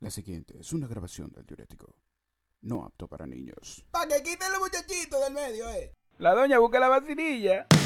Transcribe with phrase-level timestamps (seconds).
[0.00, 1.94] La siguiente es una grabación del diurético.
[2.62, 3.84] No apto para niños.
[3.90, 5.94] Pa' que quiten los muchachitos del medio, eh.
[6.16, 7.66] La doña busca la vacinilla.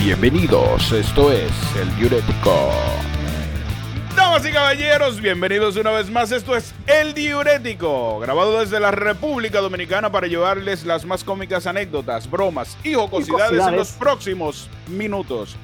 [0.00, 2.72] Bienvenidos, esto es El Diurético.
[4.32, 6.32] Damas y caballeros, bienvenidos una vez más.
[6.32, 12.30] Esto es El Diurético, grabado desde la República Dominicana para llevarles las más cómicas anécdotas,
[12.30, 15.54] bromas y jocosidades en los próximos minutos.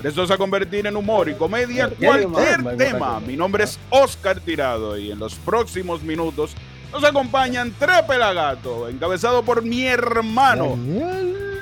[0.00, 3.20] Prestos a convertir en humor y comedia cualquier tema.
[3.20, 6.54] Mi nombre es Oscar Tirado y en los próximos minutos
[6.92, 10.78] nos acompañan tres pelagatos, encabezado por mi hermano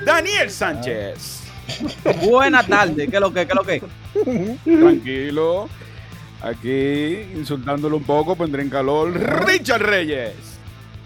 [0.07, 1.41] Daniel Sánchez.
[2.25, 3.83] Buena tarde, ¿qué es lo que, qué es lo que?
[4.63, 5.69] Tranquilo.
[6.45, 9.15] Aquí insultándolo un poco, pondré en calor.
[9.47, 10.35] Richard Reyes.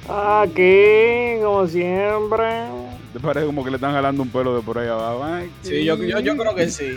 [0.08, 2.64] Aquí, como siempre.
[3.12, 5.22] ¿Te parece como que le están jalando un pelo de por ahí abajo?
[5.24, 6.96] Ay, Sí, yo, yo, yo creo que sí.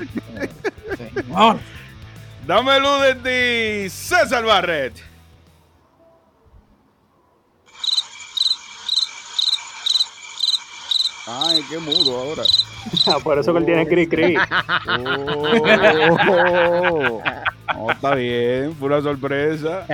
[2.48, 4.94] Dame luz de ti, César Barret.
[11.28, 12.44] Ay, qué mudo ahora.
[13.08, 14.36] Ah, por eso que él tiene cri cri.
[16.28, 17.22] Oh,
[17.74, 19.86] no, está bien, fue una sorpresa.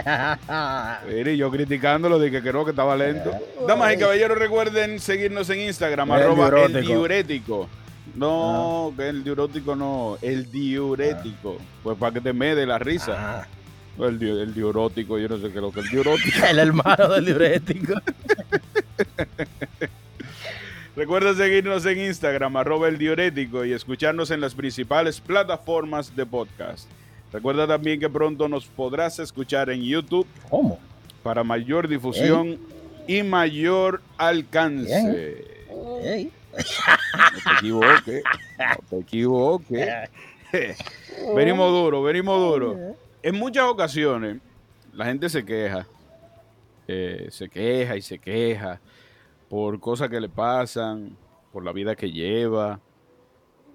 [1.08, 3.32] Mire, yo criticándolo, dije que no, que estaba lento.
[3.68, 7.70] Damas y caballeros, recuerden seguirnos en Instagram, El arroba el diurético.
[8.16, 11.58] No, que el diurético no, el diurético.
[11.84, 13.48] Pues para que te me dé la risa.
[14.00, 16.46] El, di- el diurótico, yo no sé qué es lo que es el diurótico.
[16.50, 17.94] El hermano del diurético.
[20.96, 26.90] Recuerda seguirnos en Instagram, arroba el diurético, y escucharnos en las principales plataformas de podcast.
[27.38, 30.80] Recuerda también que pronto nos podrás escuchar en YouTube ¿Cómo?
[31.22, 32.58] para mayor difusión
[33.06, 35.46] y mayor alcance.
[36.02, 36.32] Ey.
[36.52, 38.24] No te equivoques,
[38.58, 39.88] no te equivoques.
[41.36, 42.96] venimos duro, venimos duro.
[43.22, 44.40] En muchas ocasiones
[44.92, 45.86] la gente se queja,
[46.88, 48.82] eh, se queja y se queja
[49.48, 51.16] por cosas que le pasan,
[51.54, 52.80] por la vida que lleva,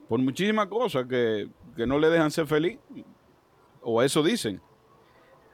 [0.09, 2.77] por muchísimas cosas que, que no le dejan ser feliz,
[3.83, 4.61] o eso dicen.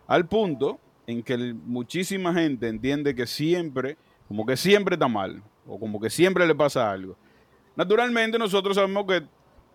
[0.07, 3.97] Al punto en que muchísima gente entiende que siempre,
[4.27, 7.17] como que siempre está mal, o como que siempre le pasa algo.
[7.77, 9.23] Naturalmente nosotros sabemos que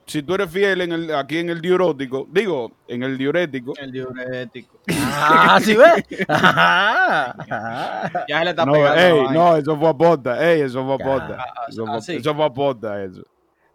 [0.05, 3.91] si tú eres fiel en el, aquí en el diurótico, digo, en el diurético, El
[3.91, 4.79] diurético.
[5.15, 6.03] Ah, ¿sí ves?
[6.27, 8.25] Ajá.
[8.27, 8.99] Ya se le está no, pegando.
[8.99, 11.37] ey, no, eso fue aposta, ey, eso fue aposta.
[11.39, 12.15] Ah, Eso ah, fue, sí.
[12.15, 13.23] eso fue aposta, eso.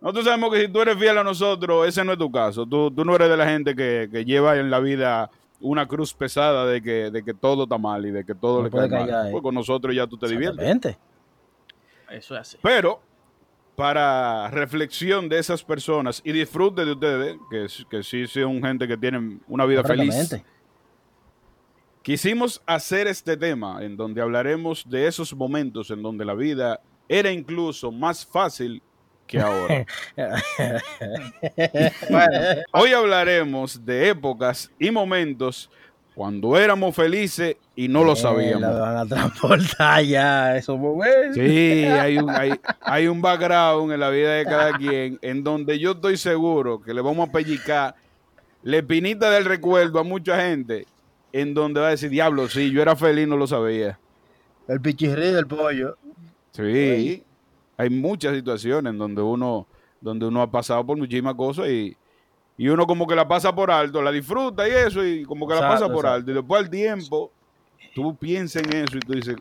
[0.01, 2.65] Nosotros sabemos que si tú eres fiel a nosotros, ese no es tu caso.
[2.65, 6.15] Tú, tú no eres de la gente que, que lleva en la vida una cruz
[6.15, 8.89] pesada de que, de que todo está mal y de que todo No le puede
[8.89, 9.27] cae mal.
[9.27, 9.31] eh.
[9.33, 10.97] Pues con nosotros ya tú te diviertes.
[12.11, 12.59] Eso es así.
[12.63, 13.01] Pero,
[13.75, 18.97] para reflexión de esas personas y disfrute de ustedes, que, que sí son gente que
[18.97, 20.37] tienen una vida feliz,
[22.03, 27.31] quisimos hacer este tema en donde hablaremos de esos momentos en donde la vida era
[27.33, 28.83] incluso más fácil
[29.29, 29.87] que ahora.
[32.11, 35.71] Bueno, Hoy hablaremos de épocas y momentos
[36.15, 38.81] cuando éramos felices y no lo eh, La sabíamos.
[38.81, 41.37] van a transportar ya esos momentos.
[41.37, 45.79] Sí, hay un, hay, hay un background en la vida de cada quien en donde
[45.79, 47.95] yo estoy seguro que le vamos a pellicar
[48.65, 50.87] la espinita del recuerdo a mucha gente
[51.33, 53.99] en donde va a decir, diablo, sí, yo era feliz, no lo sabía.
[54.67, 55.97] El pichirrí del pollo.
[56.53, 57.23] Sí,
[57.79, 59.67] hay muchas situaciones en donde uno,
[60.01, 61.97] donde uno ha pasado por muchísimas cosas y,
[62.59, 65.55] y uno como que la pasa por alto, la disfruta y eso, y como que
[65.55, 66.09] la pasa por exacto.
[66.09, 66.31] alto.
[66.33, 67.31] Y después al tiempo,
[67.95, 69.37] tú piensas en eso y tú dices,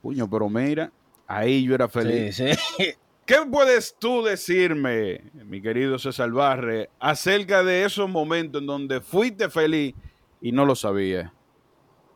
[0.00, 0.90] puño, pero mira,
[1.26, 2.34] ahí yo era feliz.
[2.34, 2.84] Sí, sí.
[3.26, 9.50] ¿Qué puedes tú decirme, mi querido César Barre, acerca de esos momentos en donde fuiste
[9.50, 9.94] feliz
[10.40, 11.30] y no lo sabías?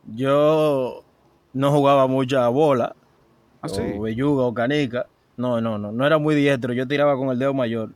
[0.06, 1.04] Yo
[1.52, 2.94] no jugaba mucha bola,
[3.60, 3.82] ¿Ah, sí?
[3.98, 5.06] o belluga o canica.
[5.40, 6.72] No, no, no, no era muy diestro.
[6.74, 7.88] Yo tiraba con el dedo mayor.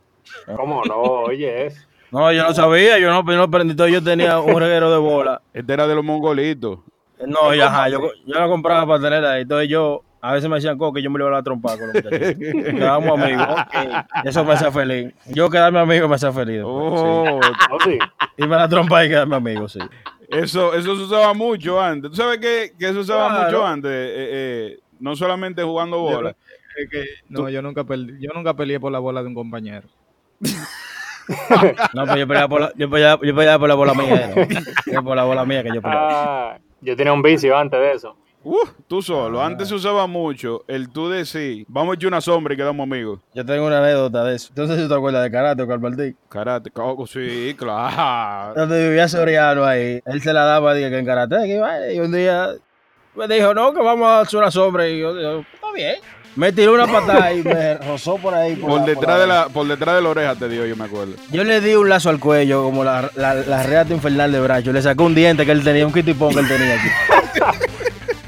[0.55, 0.95] ¿Cómo no?
[0.95, 1.87] Oye, es.
[2.11, 3.89] No, yo no sabía, yo no, yo no aprendí todo.
[3.89, 5.41] Yo tenía un reguero de bola.
[5.53, 6.79] Este era de los mongolitos.
[7.27, 9.41] No, ya, ajá, yo, yo la compraba para tenerla ahí.
[9.41, 11.87] Entonces yo, a veces me decían que yo me lo iba a la trompa con
[11.87, 12.35] los muchachos.
[12.39, 13.47] Quedábamos amigos.
[14.23, 15.13] Eso me hacía feliz.
[15.25, 16.61] Yo quedarme amigo me hacía feliz.
[16.63, 17.39] Oh,
[17.71, 17.91] ¿Oh, sí?
[17.91, 17.99] sí.
[18.37, 19.79] Irme a la trompa y quedarme amigo, sí.
[20.29, 22.11] Eso, eso se usaba mucho antes.
[22.11, 23.43] ¿Tú sabes que, que se usaba Claro.
[23.45, 23.91] mucho antes?
[23.91, 26.33] Eh, eh, no solamente jugando bola.
[26.77, 29.87] Es que, no, yo nunca peleé, yo nunca peleé por la bola de un compañero.
[31.93, 34.33] No, pues yo peleaba por la, yo peleaba, yo peleaba por la bola mía.
[34.35, 34.93] ¿no?
[34.93, 36.53] Yo por la bola mía que yo peleaba.
[36.53, 38.15] Ah, yo tenía un vicio antes de eso.
[38.43, 39.41] Uh, tú solo.
[39.41, 43.19] Antes se usaba mucho el tú decir, vamos a echar una sombra y quedamos amigos.
[43.33, 44.49] Yo tengo una anécdota de eso.
[44.49, 46.15] Entonces, si te acuerdas de Karate o Martín.
[46.29, 48.53] Karate, oh, sí, claro.
[48.53, 51.37] Donde vivía Soriano ahí, él se la daba dije, que en Karate.
[51.37, 52.49] que iba, y un día
[53.15, 54.87] me dijo, no, que vamos a hacer una sombra.
[54.87, 55.95] Y yo, digo, está bien.
[56.35, 58.55] Me tiró una patada y me rozó por ahí.
[58.57, 61.13] Por, la- detrás de la, por detrás de la oreja te dio, yo me acuerdo.
[61.31, 64.73] Yo le di un lazo al cuello, como la, la, la reata infernal de Bracho.
[64.73, 66.89] Le sacó un diente que él tenía, un kitipón que él tenía aquí.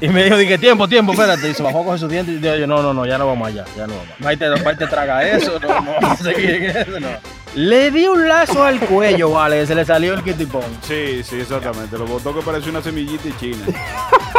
[0.00, 1.50] y me dijo, dije, tiempo, tiempo, espérate.
[1.50, 3.64] Y se bajó con sus dientes y yo, no, no, no, ya no vamos allá,
[3.76, 4.14] ya no vamos.
[4.24, 7.00] Va y te, va y te traga eso, no, no vamos a seguir en eso,
[7.00, 7.08] no.
[7.54, 10.62] Le di un lazo al cuello, vale, se le salió el kitipón.
[10.82, 11.98] Sí, sí, exactamente.
[11.98, 13.64] Lo botó que parecía una semillita y china.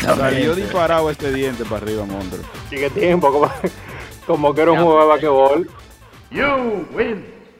[0.00, 2.42] Salió disparado este diente para arriba, monstruo.
[2.70, 3.50] Sigue tiempo, como,
[4.26, 5.70] como que era un juego de basquetbol.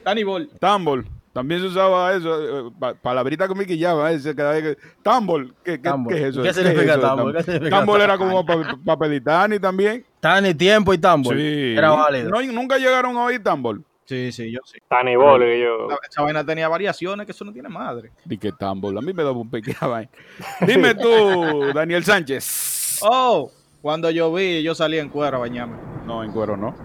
[0.03, 0.49] Danny Ball.
[0.59, 1.05] Tambor.
[1.33, 4.77] También se usaba eso, eh, pa- palabrita que me quillaba, ese, cada vez que...
[5.03, 6.41] Tambor, ¿qué, qué, qué es eso?
[6.41, 6.93] ¿Qué es significa?
[7.33, 10.05] ¿Qué significa Tambor era como para pedir Tani también.
[10.21, 11.35] Tani, tiempo y tambor.
[11.35, 11.73] Sí.
[11.77, 12.29] Era válido.
[12.29, 13.81] No, nunca llegaron a oír tambor.
[14.05, 14.77] Sí, sí, yo sí.
[14.87, 15.87] Tani Ball, que yo.
[16.09, 18.11] Esa vaina tenía variaciones que eso no tiene madre.
[18.23, 18.95] Di que tambor.
[18.97, 20.09] A mí me daba un pequeño vaina.
[20.67, 22.99] Dime tú, Daniel Sánchez.
[23.01, 25.77] Oh, cuando yo vi, yo salí en cuero a bañarme.
[26.05, 26.75] No, en cuero no.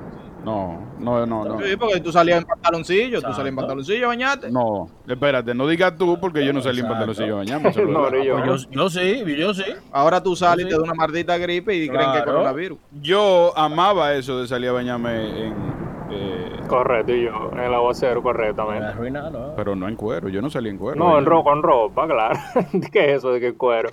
[0.45, 1.61] No, no, no, no.
[1.61, 4.51] Sí, porque tú salías en pantaloncillo, tú salías en pantaloncillo a bañarte.
[4.51, 8.45] No, espérate, no digas tú porque yo no salí en pantaloncillo es No, yo.
[8.47, 9.65] Yo, yo sí, yo sí.
[9.93, 10.75] Ahora tú sales y Sí.
[10.75, 12.79] te da una maldita gripe y creen que es coronavirus.
[13.03, 15.55] Yo amaba eso de salir a bañarme en...
[16.11, 17.51] eh, Correcto, y yo.
[17.53, 18.87] En el aguacero, correctamente.
[18.87, 19.55] Arruinado.
[19.57, 20.99] pero no en cuero, yo no salí en cuero.
[20.99, 22.39] No, en ropa, con ropa, claro.
[22.93, 23.89] ¿Qué es eso de que cuero?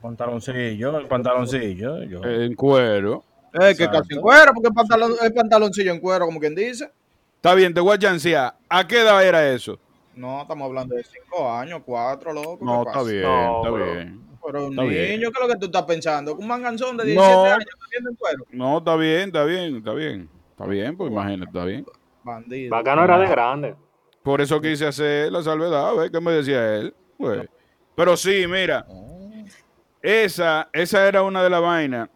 [0.00, 2.02] Pantaloncillo, el pantaloncillo.
[2.04, 2.24] Yo.
[2.24, 3.24] En cuero.
[3.52, 3.98] Es que Exacto.
[3.98, 6.90] casi en cuero, porque el, pantalón, el pantaloncillo en cuero, como quien dice.
[7.36, 8.54] Está bien, te voy a chancear.
[8.68, 9.78] ¿A qué edad era eso?
[10.14, 12.58] No, estamos hablando de cinco años, cuatro, loco.
[12.58, 13.84] ¿qué No, está bien, No, está bro.
[13.94, 14.20] bien.
[14.44, 15.20] Pero un Está niño, bien.
[15.20, 16.34] ¿qué es lo que tú estás pensando?
[16.34, 17.44] Un manganzón de 17 No.
[17.44, 17.66] años
[18.08, 18.44] en cuero.
[18.52, 20.28] No, está bien, está bien, está bien.
[20.60, 21.86] Está bien, pues imagínate, está bien.
[22.22, 22.70] Bandido.
[22.70, 23.74] Bacano era de grande.
[24.22, 26.94] Por eso quise hacer la salvedad, a ver qué me decía él.
[27.16, 27.48] Pues.
[27.94, 28.84] Pero sí, mira,
[30.02, 32.10] esa, esa era una de las vainas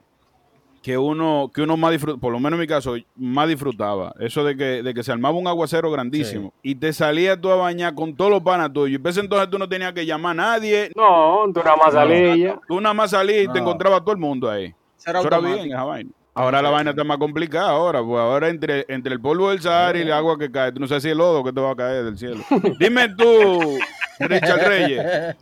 [0.82, 4.14] que uno, que uno más disfrutaba, por lo menos en mi caso, más disfrutaba.
[4.20, 7.56] Eso de que, de que se armaba un aguacero grandísimo y te salías tú a
[7.56, 8.96] bañar con todos los panas tuyos.
[8.96, 10.90] Y pues entonces tú no tenías que llamar a nadie.
[10.94, 12.58] No, tú nada más salías.
[12.68, 13.60] Tú nada más salías y te No.
[13.60, 14.74] encontrabas todo el mundo ahí.
[14.98, 16.10] Eso era bien, esa vaina.
[16.36, 19.96] Ahora la vaina está más complicada ahora, pues ahora entre, entre el polvo del Sahara
[19.96, 21.76] y el agua que cae, tú no sabes si el lodo que te va a
[21.76, 22.42] caer del cielo.
[22.80, 23.78] Dime tú,
[24.18, 25.36] Richard Reyes.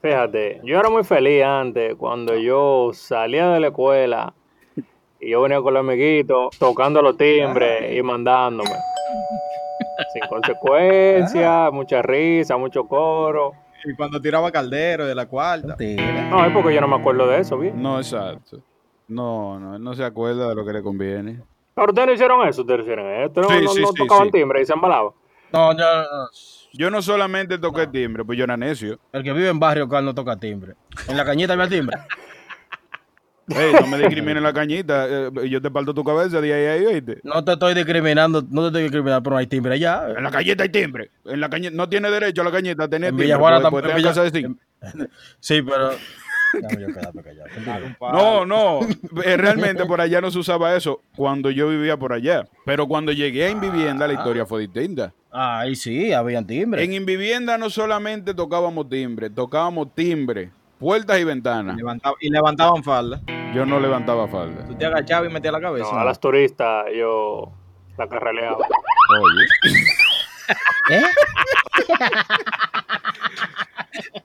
[0.00, 4.32] Fíjate, yo era muy feliz antes cuando yo salía de la escuela
[5.20, 8.70] y yo venía con los amiguitos tocando los timbres y mandándome.
[10.14, 13.52] Sin consecuencia, mucha risa, mucho coro.
[13.84, 15.76] Y cuando tiraba caldero de la cuarta.
[16.30, 17.82] No, es porque yo no me acuerdo de eso, bien.
[17.82, 18.62] No, exacto.
[19.08, 21.40] No, no, él no se acuerda de lo que le conviene.
[21.74, 23.40] Pero ustedes no hicieron eso, ustedes hicieron esto.
[23.42, 24.32] No, Sí, no, sí, no sí, tocaban sí.
[24.32, 25.12] timbre y se embalaban.
[25.52, 26.28] No, yo, no.
[26.72, 28.98] Yo no solamente toqué timbre, pues yo era necio.
[29.12, 30.74] el que vive en barrio Cal no toca timbre.
[31.08, 31.96] En la cañita había timbre.
[33.48, 36.72] Ey, no me discrimines la cañita, eh, yo te parto tu cabeza de ahí a
[36.72, 37.20] ahí, ¿oíste?
[37.22, 40.08] No te estoy discriminando, no te estoy discriminando, pero no hay timbre allá.
[40.16, 41.10] En la cañita hay timbre.
[41.24, 43.26] En la cañita, no tiene derecho a la cañita a tener En timbre.
[43.26, 44.02] Villajuana pues, tampoco.
[44.02, 44.58] pues, Villa- zinc.
[45.38, 45.90] Sí, pero.
[48.12, 48.80] No, no,
[49.24, 52.46] eh, realmente por allá no se usaba eso cuando yo vivía por allá.
[52.64, 55.12] Pero cuando llegué a Invivienda la historia fue distinta.
[55.30, 56.82] Ahí sí, habían timbre.
[56.82, 61.76] En Invivienda no solamente tocábamos timbre, tocábamos timbre, puertas y ventanas.
[61.76, 63.20] Levantaba- y levantaban falda.
[63.54, 64.64] Yo no levantaba falda.
[64.66, 65.90] Tú te agachabas y metías la cabeza.
[65.92, 67.52] No, a las turistas yo
[67.98, 68.56] la carreleaba.
[68.58, 69.44] Oye,
[70.90, 71.02] ¿Eh?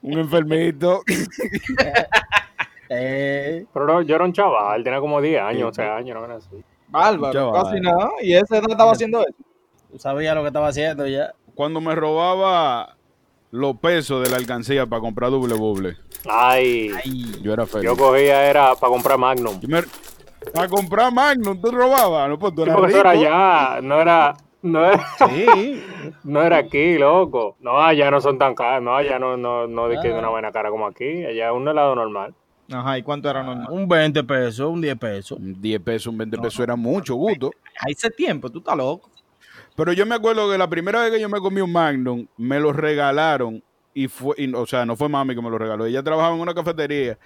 [0.02, 1.02] un enfermito.
[2.94, 6.34] Eh, Pero no, yo era un chaval, tenía como 10 años, 11 años, no era
[6.36, 6.62] así.
[6.88, 7.62] Bárbaro, Chaval.
[7.64, 8.10] casi nada.
[8.20, 9.34] Y ese no estaba haciendo eso.
[9.90, 11.32] tú sabías lo que estaba haciendo ya.
[11.54, 12.96] Cuando me robaba
[13.50, 15.96] los pesos de la alcancía para comprar doble buble,
[16.28, 16.90] Ay,
[17.40, 17.86] yo era feliz.
[17.86, 19.58] yo cogía era para comprar Magnum.
[20.52, 23.24] Para comprar Magnum, tú robabas, no, pues tú Sí, eras eso era rico.
[23.24, 25.82] allá, no era, no era, Sí.
[26.24, 27.56] no era aquí, loco.
[27.60, 30.28] No, allá no son tan caros, no, allá no, no, no de que de una
[30.28, 32.34] buena cara como aquí, allá es un helado normal.
[32.72, 33.66] Ajá, ¿y cuánto era normal?
[33.70, 35.38] Un 20 pesos, un 10 pesos.
[35.38, 37.50] Un 10 pesos, un 20 pesos era mucho gusto.
[37.78, 39.10] A ese tiempo, tú estás loco.
[39.76, 42.60] Pero yo me acuerdo que la primera vez que yo me comí un Magnum, me
[42.60, 43.62] lo regalaron.
[43.94, 45.84] Y fue, y, o sea, no fue mami que me lo regaló.
[45.84, 47.18] Ella trabajaba en una cafetería.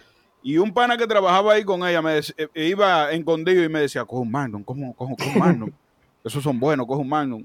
[0.43, 4.05] Y un pana que trabajaba ahí con ella me eh, iba escondido y me decía,
[4.05, 5.71] coge un Magnum, un- coge- coge un Magnum.
[6.27, 7.45] Esos son buenos, coge un Magnum.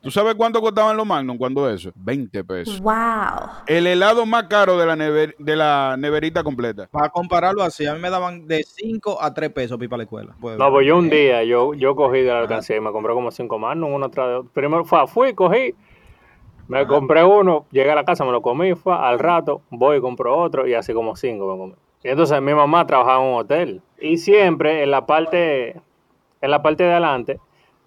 [0.00, 1.90] ¿Tú sabes cuánto costaban los Magnum cuando eso?
[1.94, 2.80] 20 pesos.
[2.80, 2.94] Wow.
[3.66, 6.88] El helado más caro de la, never- de la neverita completa.
[6.90, 9.98] Para compararlo así, a mí me daban de 5 a 3 pesos para ir para
[9.98, 10.34] la escuela.
[10.40, 13.12] Pues, No, pues yo un día, yo, yo cogí de la alcancía y me compré
[13.14, 14.50] como cinco manos, uno tras de otro.
[14.52, 15.74] Primero fue, fui, cogí,
[16.68, 20.00] me compré uno, llegué a la casa, me lo comí, fue, al rato voy y
[20.00, 21.74] compro otro y así como cinco me comí.
[22.04, 25.80] Y entonces mi mamá trabajaba en un hotel y siempre en la parte,
[26.40, 27.40] en la parte de adelante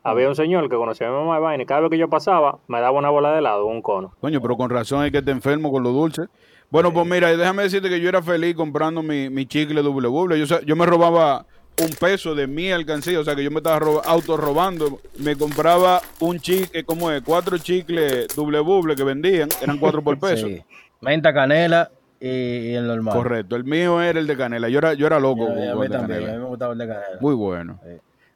[0.06, 2.08] había un señor que conocía a mi mamá de vaina y cada vez que yo
[2.10, 4.14] pasaba me daba una bola de helado, un cono.
[4.22, 6.24] Coño, pero con razón hay que estar enfermo con lo dulce.
[6.70, 10.40] Bueno, pues mira, déjame decirte que yo era feliz comprando mi, mi chicle doble buble.
[10.46, 11.46] Yo, yo me robaba
[11.82, 15.00] un peso de mi alcancía, o sea que yo me estaba roba, auto robando.
[15.20, 17.22] Me compraba un chicle, ¿cómo es?
[17.24, 20.48] Cuatro chicles doble buble que vendían, eran cuatro por peso.
[20.48, 20.62] Sí.
[21.02, 23.14] Menta, canela y, y el normal.
[23.16, 24.70] Correcto, el mío era el de canela.
[24.70, 26.46] Yo era, yo era loco Yo- con, a mí el de también, a mí me
[26.46, 27.18] gustaba el de canela.
[27.22, 27.80] Muy bueno.
[27.84, 27.90] Sí.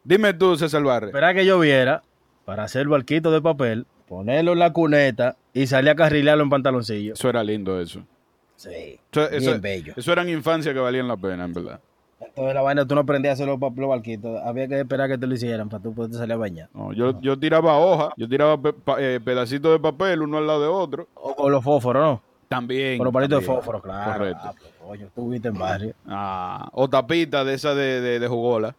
[0.03, 1.07] Dime tú, César Barre.
[1.07, 2.01] Esperar que lloviera
[2.45, 7.13] para hacer barquito de papel, ponerlo en la cuneta y salir a carrilearlo en pantaloncillo.
[7.13, 8.01] Eso era lindo, eso.
[8.55, 8.99] Sí.
[9.11, 9.93] Eso, Bien eso- bello.
[9.95, 11.79] eso eran infancias que valían la pena, en verdad.
[12.21, 14.41] Entonces la vaina tú no aprendías a hacer los, los barquitos.
[14.43, 16.69] Había que esperar que te lo hicieran para tú poder salir a bañar.
[16.73, 20.61] No, yo, yo tiraba hojas, yo tiraba pe- eh, pedacitos de papel uno al lado
[20.61, 21.07] de otro.
[21.15, 22.21] O con los fósforos, ¿no?
[22.49, 22.97] También.
[22.97, 24.13] Con los palitos de fósforo, claro.
[24.13, 24.41] Correcto.
[24.43, 25.93] Ah, pues, coño, tú viste en barrio.
[26.07, 28.75] Ah, o tapita de esa de, de, de jugola.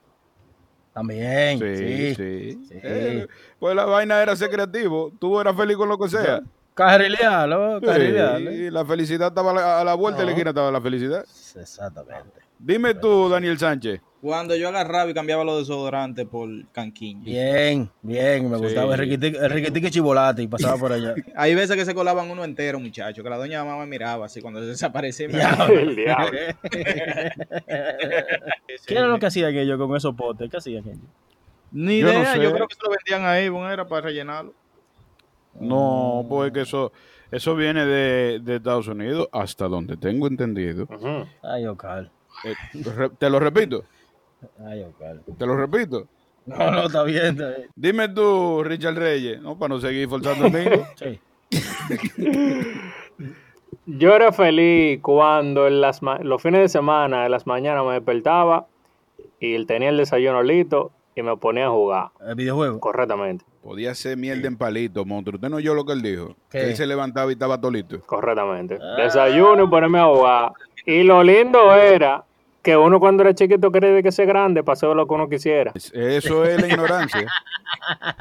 [0.93, 1.59] También.
[1.59, 2.15] Sí, Sí.
[2.15, 2.65] sí.
[2.69, 2.81] Sí.
[2.83, 3.27] Eh,
[3.59, 5.13] pues la vaina era ser creativo.
[5.19, 6.41] Tú eras feliz con lo que sea.
[6.75, 8.51] Carrilearlo, Sí, carrilearlo.
[8.53, 11.25] y la felicidad estaba a la, a la vuelta de la esquina, estaba la felicidad.
[11.57, 12.41] Exactamente.
[12.59, 14.01] Dime tú, Daniel Sánchez.
[14.21, 17.25] Cuando yo agarraba y cambiaba los desodorantes por canquín.
[17.25, 18.51] Bien, bien.
[18.51, 18.65] Me Sí.
[18.65, 21.15] gustaba el riquitique, el chivolate y pasaba por allá.
[21.37, 24.43] Hay veces que se colaban uno entero, muchacho, que la doña mamá me miraba así
[24.43, 25.29] cuando se desaparecía.
[25.69, 26.39] me El diablo.
[28.87, 30.51] ¿Qué era lo que hacía aquello con esos potes?
[30.51, 31.01] ¿Qué hacía aquello?
[31.73, 34.53] Ni Yo no idea, yo, creo que se lo vendían ahí, bueno, era para rellenarlo.
[35.59, 36.93] No, pues que eso,
[37.31, 40.87] eso viene de, de Estados Unidos, hasta donde tengo entendido.
[41.43, 42.11] Ay, Ocal.
[42.45, 42.55] Eh,
[43.19, 43.85] te lo repito,
[44.67, 44.87] Ay,
[45.39, 46.07] te lo repito.
[46.47, 47.69] No, no, está bien, está bien.
[47.77, 49.59] Dime tú, Richard Reyes, ¿no?
[49.59, 50.87] Para no seguir forzando el domingo.
[50.97, 51.21] Sí.
[53.87, 57.95] Yo era feliz cuando en las ma- los fines de semana, en las mañanas me
[57.95, 58.67] despertaba
[59.41, 62.79] y tenía el desayuno listo y me ponía a jugar El videojuego.
[62.81, 65.37] correctamente, Podía ser miel de en palito, monstruo.
[65.37, 66.35] Usted no oyó lo que él dijo.
[66.51, 66.59] ¿Qué?
[66.61, 68.01] Que él se levantaba y estaba tolito.
[68.07, 68.79] correctamente.
[68.97, 70.53] Desayuno y ponerme a jugar.
[70.87, 72.25] Y lo lindo era
[72.63, 75.73] que uno cuando era chiquito quería que sea grande para hacer lo que uno quisiera.
[75.75, 77.27] Eso es la ignorancia.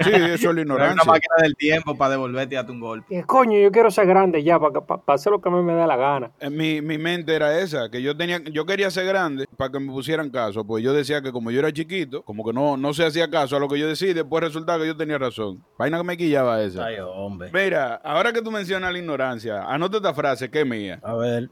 [0.03, 1.03] Sí, eso es la Era una ignorancia.
[1.12, 3.17] máquina del tiempo para devolverte a tu un golpe.
[3.17, 5.74] Y coño, yo quiero ser grande ya para, para, hacer lo que a mí me
[5.74, 6.31] da la gana.
[6.39, 9.79] Eh, Mi, mi mente era esa, que yo tenía, yo quería ser grande para que
[9.79, 12.93] me pusieran caso, pues yo decía que como yo era chiquito, como que no, no
[12.93, 15.63] se hacía caso a lo que yo decía, y después resultaba que yo tenía razón.
[15.79, 16.86] Vaina que me quillaba esa.
[16.86, 17.50] Ay, hombre.
[17.51, 21.50] Mira, ahora que tú mencionas la ignorancia, anota esta frase que es mía, A ver.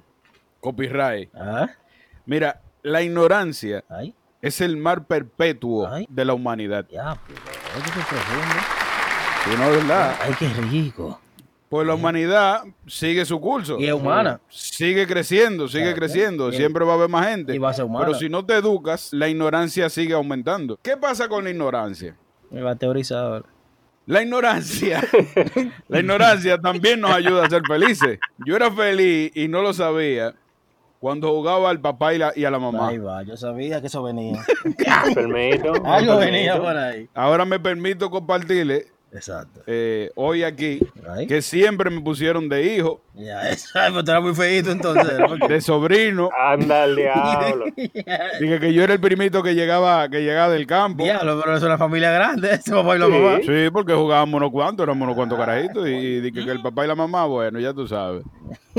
[0.60, 1.30] copyright.
[1.36, 1.68] Ah,
[2.28, 6.08] Mira, la ignorancia ay, es el mar perpetuo Ay.
[6.10, 6.86] de la humanidad.
[6.90, 7.16] ya.
[7.26, 7.40] pues,
[7.76, 8.56] Oye, qué profundo.
[9.44, 10.16] Sí, no es verdad.
[10.22, 11.20] Ay, qué rico.
[11.70, 13.78] Pues la humanidad sigue su curso.
[13.78, 14.40] Y es humana.
[14.50, 15.98] Sigue creciendo, sigue Claro.
[15.98, 16.52] creciendo.
[16.54, 17.54] Siempre va a haber más gente.
[17.54, 18.06] y va a ser humana.
[18.06, 20.80] Pero si no te educas, la ignorancia sigue aumentando.
[20.82, 22.16] ¿Qué pasa con la ignorancia?
[22.52, 23.46] Me va a teorizar ahora.
[24.06, 25.04] La ignorancia,
[25.90, 28.18] la ignorancia también nos ayuda a ser felices.
[28.46, 30.34] Yo era feliz y no lo sabía
[31.00, 32.90] cuando jugaba al papá y, la- y a la mamá.
[32.90, 34.44] Ahí va, yo sabía que eso venía.
[35.14, 35.74] Permito.
[35.86, 36.18] Algo permito.
[36.20, 37.08] venía por ahí.
[37.14, 39.62] Ahora me permito compartirle Exacto.
[39.68, 41.28] eh, hoy aquí Ay.
[41.28, 43.70] que siempre me pusieron de hijo, Ya, eso.
[43.94, 45.18] Pues tú eras muy feíto entonces.
[45.48, 46.30] de sobrino.
[46.38, 47.66] Anda diablo.
[47.76, 51.04] Dije que yo era el primito que llegaba, que llegaba del campo.
[51.04, 53.12] Diablo, pero es una familia grande, ese papá y la Sí.
[53.14, 53.38] mamá.
[53.46, 56.84] Sí, porque jugábamos unos cuantos, éramos unos cuantos carajitos y, y dije que el papá
[56.86, 58.24] y la mamá, bueno, ya tú sabes.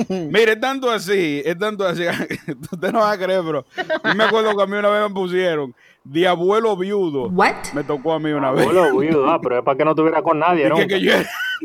[0.09, 2.05] Mire, es tanto así, es tanto así,
[2.71, 3.65] usted no va a creer, pero
[4.05, 5.75] yo me acuerdo que a mí una vez me pusieron
[6.09, 7.73] de abuelo viudo, What?
[7.75, 8.67] me tocó a mí una vez.
[8.67, 10.77] Abuelo, viudo, ah, pero es para que no estuviera con nadie, ¿no?
[10.77, 11.13] Dije que yo,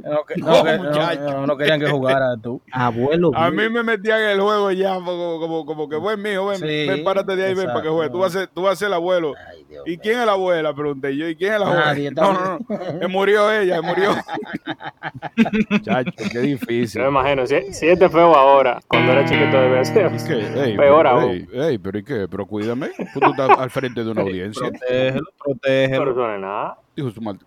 [0.02, 1.22] No, que- No, no, que- no, muchacho.
[1.22, 2.62] no, no querían que jugara tú.
[2.72, 3.32] Abuelo.
[3.36, 6.58] a mí me metían en el juego ya, como, como, como que, ven, mijo, ven,
[6.60, 8.10] Sí, ven, párate de ahí, ven, para que juegue.
[8.10, 9.34] Tú vas, a ser, tú vas a ser el abuelo.
[9.50, 10.74] Ay, Dios ¿Y quién es la abuela?
[10.74, 11.28] Pregunté yo.
[11.28, 11.86] ¿Y quién es la abuela?
[11.86, 13.00] Nadie, no, no, no.
[13.00, 14.10] Se murió ella, se murió.
[15.84, 17.02] Chacho, qué difícil.
[17.02, 20.12] Yo me imagino, si, si este feo ahora, cuando era chiquito debe ser.
[20.14, 20.64] ¿Y qué?
[20.64, 21.48] Ey, Peor pero, aún.
[21.54, 22.28] ey, pero ¿y qué?
[22.30, 22.90] Pero cuídame.
[23.14, 24.70] Tú, tú estás al frente de una audiencia.
[24.70, 26.00] Protégelo, protégelo.
[26.00, 26.78] Pero eso no es nada.
[26.96, 27.40] Dijo su mal.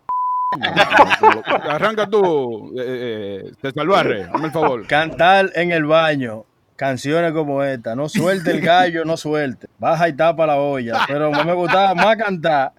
[1.69, 4.87] Arranca tú, eh, eh, te salvarre, dame el favor.
[4.87, 6.45] Cantar en el baño.
[6.77, 7.95] Canciones como esta.
[7.97, 9.67] No suelte el gallo, no suelte.
[9.79, 11.01] Baja y tapa la olla.
[11.09, 12.73] Pero me gustaba más cantar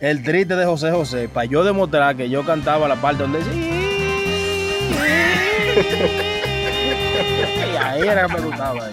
[0.00, 1.28] el triste de José José.
[1.28, 3.38] Para yo demostrar que yo cantaba la parte donde.
[7.72, 8.86] Y ahí era que me gustaba.
[8.86, 8.92] ahí.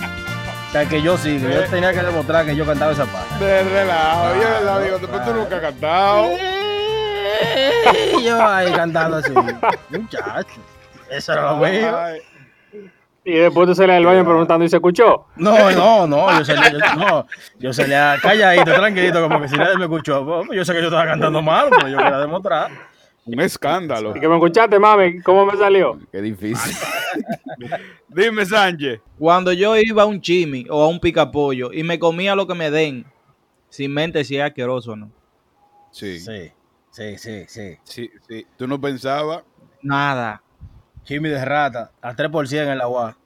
[0.68, 3.44] O sea, que yo sí, que yo tenía que demostrar que yo cantaba esa parte.
[3.44, 6.30] De relajo, yo verdad digo, después tú nunca has cantado.
[8.20, 9.32] Y yo ahí cantando así.
[9.90, 10.62] Muchacho.
[11.10, 11.98] Eso era lo mío.
[13.24, 15.26] Y después tú sales del baño preguntando y se escuchó.
[15.36, 17.28] No, no, no, yo salía, yo, no,
[17.60, 20.26] yo salía calladito, tranquilito, como que si nadie me escuchó.
[20.26, 22.72] Pues, Yo sé que yo estaba cantando mal, pero yo quería demostrar.
[23.24, 24.18] Un escándalo.
[24.18, 26.00] Y que me escuchaste, mami, ¿cómo me salió?
[26.12, 26.76] Qué difícil.
[28.08, 29.00] Dime, Sánchez.
[29.20, 32.56] Cuando yo iba a un chimi o a un picapollo y me comía lo que
[32.56, 33.06] me den,
[33.70, 35.12] sin mente si es asqueroso o no.
[35.92, 36.20] Sí.
[36.20, 36.52] Sí,
[36.92, 37.78] sí, sí, sí.
[37.84, 38.48] Sí, sí.
[38.58, 39.44] Tú no pensabas.
[39.82, 40.42] Nada.
[41.04, 43.18] Jimmy de rata, a 3% en la UA.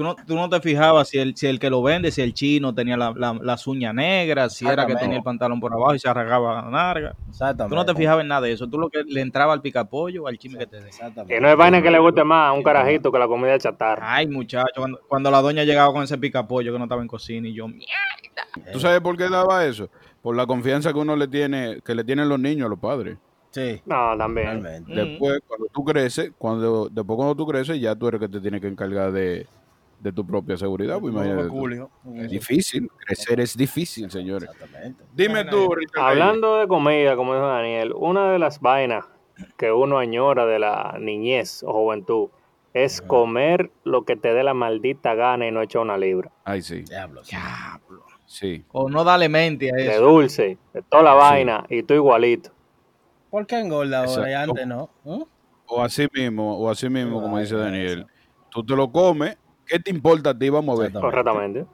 [0.00, 2.32] Tú no, tú no te fijabas si el, si el que lo vende, si el
[2.32, 5.94] chino tenía la- la- las uñas negras, si era que tenía el pantalón por abajo
[5.94, 7.14] y se arrancaba la narga.
[7.28, 7.68] Exactamente.
[7.68, 8.66] Tú no te fijabas en nada de eso.
[8.66, 10.78] Tú lo que le entraba al picapollo o al chimi que te.
[10.78, 11.34] Exactamente.
[11.34, 14.14] Que no es vaina que le guste más a un carajito que la comida chatarra.
[14.14, 17.46] Ay, muchacho, cuando, cuando la doña llegaba con ese picapollo que no estaba en cocina
[17.46, 18.72] y yo, "Mierda".
[18.72, 19.90] ¿Tú sabes por qué daba eso?
[20.22, 23.18] Por la confianza que uno le tiene, que le tienen los niños a los padres.
[23.50, 24.46] Sí, No, también.
[24.62, 24.94] realmente.
[24.94, 28.62] Después, cuando tú creces, cuando, después cuando tú creces, ya tú eres que te tienes
[28.62, 29.46] que encargar de,
[30.00, 30.98] de tu propia seguridad.
[30.98, 31.88] Pues imagínate tú.
[32.16, 34.48] Es difícil, crecer es difícil, señores.
[34.50, 35.04] Exactamente.
[35.14, 36.08] Dime tú, Ricardo.
[36.08, 39.04] Hablando de comida, como dijo Daniel, una de las vainas
[39.56, 42.28] que uno añora de la niñez o juventud
[42.72, 46.30] es comer lo que te dé la maldita gana y no echar una libra.
[46.44, 47.22] Ay, sí, Diablo.
[47.24, 47.36] sí.
[48.26, 48.64] sí.
[48.72, 50.02] O no dale mente a De eso.
[50.02, 52.50] dulce, de toda la vaina y tú igualito.
[53.28, 54.90] ¿Por qué engorda ahora y antes no?
[55.04, 55.22] ¿Mm?
[55.66, 58.06] O así mismo, o así mismo, como dice Daniel.
[58.50, 59.36] Tú te lo comes,
[59.70, 60.48] ¿qué te importa a ti?
[60.48, 60.92] Vamos a ver.
[60.92, 61.64] Correctamente.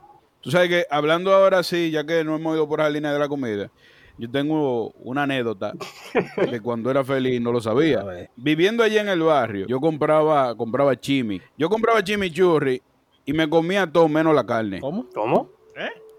[0.40, 3.18] Tú sabes que hablando ahora sí, ya que no hemos ido por la línea de
[3.18, 3.70] la comida,
[4.18, 5.72] yo tengo una anécdota
[6.50, 8.04] que cuando era feliz no lo sabía.
[8.36, 11.40] Viviendo allí en el barrio, yo compraba, compraba chimi.
[11.56, 12.80] Yo compraba chimichurri
[13.24, 14.80] y me comía todo menos la carne.
[14.80, 15.06] ¿Cómo?
[15.14, 15.50] ¿Cómo?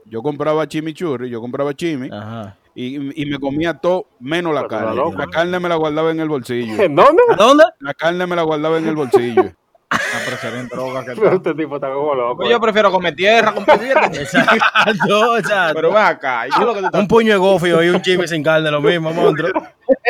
[0.09, 2.57] Yo compraba chimichurri, yo compraba chimi Ajá.
[2.73, 5.17] y, y me comía todo menos la Pero carne.
[5.17, 6.73] La carne me la guardaba en el bolsillo.
[6.81, 7.23] ¿En dónde?
[7.29, 7.63] ¿A dónde?
[7.79, 9.43] La carne me la guardaba en el bolsillo.
[10.13, 12.37] Ah, pero sería en droga que Pero este tipo está como loco.
[12.37, 13.91] Pues yo prefiero comer tierra, compadre.
[14.21, 15.73] Exacto, exacto.
[15.75, 18.01] Pero ven acá, ¿y qué es lo que estás- un puño de gofio y un
[18.01, 19.51] chimi sin carne, lo mismo, monstruo.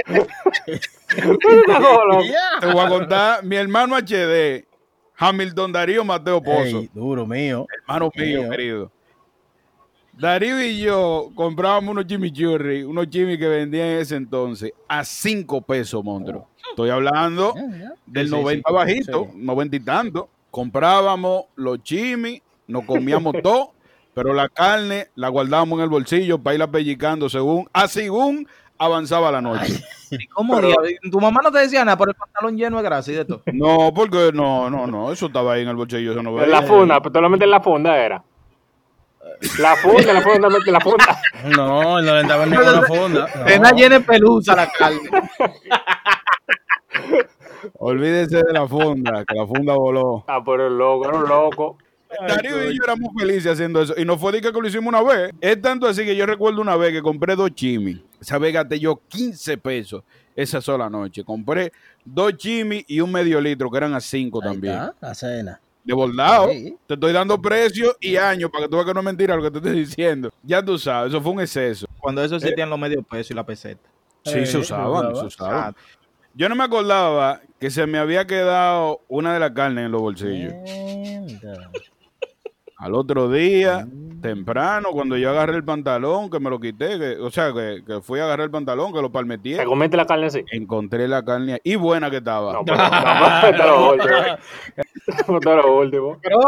[2.59, 4.65] Te voy a contar, mi hermano HD,
[5.17, 6.79] Hamilton Darío Mateo Pozo.
[6.79, 7.65] Ey, duro mío.
[7.81, 8.49] hermano mío, Mío.
[8.49, 8.91] querido.
[10.19, 15.61] Darío y yo comprábamos unos chimichurri, unos chimis que vendían en ese entonces a 5
[15.61, 16.47] pesos, monstruo.
[16.71, 17.53] Estoy hablando
[18.07, 19.37] del Sí, sí, 90 sí, bajito, sí.
[19.37, 20.29] 90 y tanto.
[20.49, 23.73] Comprábamos los chimis, nos comíamos todo,
[24.15, 28.47] pero la carne la guardábamos en el bolsillo para irla pellicando según, a según
[28.79, 29.83] avanzaba la noche.
[30.33, 30.93] ¿Cómo diablos?
[31.11, 33.43] Tu mamá no te decía nada por el pantalón lleno de grasa y de todo.
[33.53, 36.63] No, porque no, no, no, eso estaba ahí en el bolsillo, eso no En la
[36.63, 38.23] funda, pero metes en la funda, era.
[39.59, 41.19] La funda, la funda, mete la funda.
[41.55, 43.27] No, no le entraba ni con la funda.
[43.37, 43.45] No.
[43.47, 44.99] Está llena de pelusa la carne.
[47.79, 50.23] Olvídese de la funda, que la funda voló.
[50.27, 51.77] Ah, pero el loco, era un loco.
[52.27, 53.93] Darío y yo éramos felices haciendo eso.
[53.97, 55.31] Y no fue de que lo hicimos una vez.
[55.41, 57.99] Es tanto así que yo recuerdo una vez que compré dos chimis.
[58.21, 60.03] Esa vez gasté yo 15 pesos
[60.35, 61.23] esa sola noche.
[61.23, 61.71] Compré
[62.05, 64.73] dos chimis y un medio litro, que eran a 5 Ahí también.
[64.75, 65.59] está, la cena.
[65.87, 66.49] De bordado.
[66.51, 66.75] Sí.
[66.85, 69.41] Te estoy dando precio y años para que tú veas que no es mentira lo
[69.43, 70.29] que te estoy diciendo.
[70.43, 71.87] Ya tú sabes, eso fue un exceso.
[71.99, 73.89] Cuando eso existían los medios pesos y la peseta.
[74.25, 75.49] Sí, Eh, se usaban, se se usaba.
[75.57, 75.75] usaban.
[76.33, 80.01] Yo no me acordaba que se me había quedado una de las carnes en los
[80.01, 80.53] bolsillos.
[80.63, 81.71] Mierda.
[82.77, 83.87] Al otro día,
[84.21, 88.01] temprano, cuando yo agarré el pantalón, que me lo quité, que, o sea, que, que
[88.01, 90.45] fui a agarrar el pantalón, que lo palmeteé, ¿Te comiste la carne así?
[90.51, 92.53] encontré la carne y buena que estaba.
[92.53, 94.15] No, pero, no, esto es lo último.
[94.75, 96.19] Esto es lo último.
[96.21, 96.39] Pero,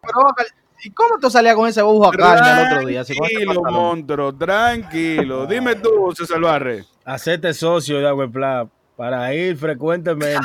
[0.00, 0.48] pero,
[0.84, 3.04] ¿y cómo tú salías con ese bujo a carne el otro día?
[3.04, 5.46] Tranquilo, monstruo, tranquilo.
[5.46, 6.84] Dime tú, César Barre.
[7.04, 10.38] Hacerte socio de Agua Plata para ir frecuentemente.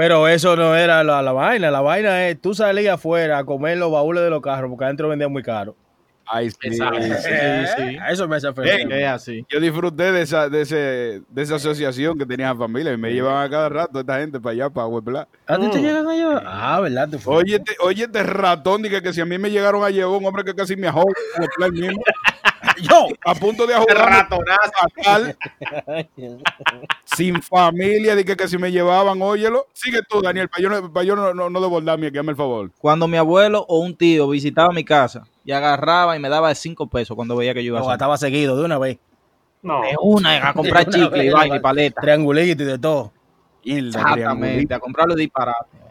[0.00, 1.70] Pero eso no era la, la vaina.
[1.70, 5.10] La vaina es, tú salías afuera a comer los baúles de los carros porque adentro
[5.10, 5.76] vendían muy caro.
[6.24, 6.56] Ay, sí.
[6.62, 7.02] Exacto.
[7.02, 7.12] Sí,
[7.76, 7.98] sí.
[7.98, 8.86] A Eso me hace feliz.
[8.88, 9.44] Es así.
[9.50, 10.76] Yo disfruté de esa, de, ese,
[11.28, 14.40] de esa asociación que tenía la familia y me llevaban a cada rato esta gente
[14.40, 15.28] para allá, para Huepla.
[15.46, 16.44] ¿A ti te llegan a llevar?
[16.46, 17.10] Ah, ¿verdad?
[17.26, 20.24] Oye, este, oye, este ratón, dije que si a mí me llegaron a llevar un
[20.24, 21.04] hombre que casi me ajó,
[21.62, 22.00] el mismo,
[22.82, 23.08] yo.
[23.24, 24.26] a punto de ajodarme
[24.94, 25.36] fatal,
[27.04, 29.66] sin familia, dije que si me llevaban, óyelo.
[29.72, 32.70] Sigue tú, Daniel, para yo, no, para yo no, no, no aquí, el favor.
[32.78, 36.86] Cuando mi abuelo o un tío visitaba mi casa y agarraba y me daba cinco
[36.86, 37.92] pesos cuando veía que yo iba a Lo hacer.
[37.92, 38.98] gastaba seguido de una vez.
[39.62, 39.82] No.
[39.82, 42.00] De una a comprar De chicle y vaina y paleta.
[42.00, 43.12] Triangulito y de todo.
[43.64, 45.89] Mierda, Exactamente, a comprarlo disparate.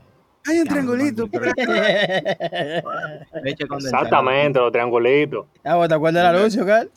[0.49, 1.23] Hay un triangulito.
[3.43, 4.03] Leche condensada.
[4.03, 5.45] Exactamente, los triangulitos.
[5.63, 6.89] Ah, ¿vos ¿te acuerdas del anuncio, Carl?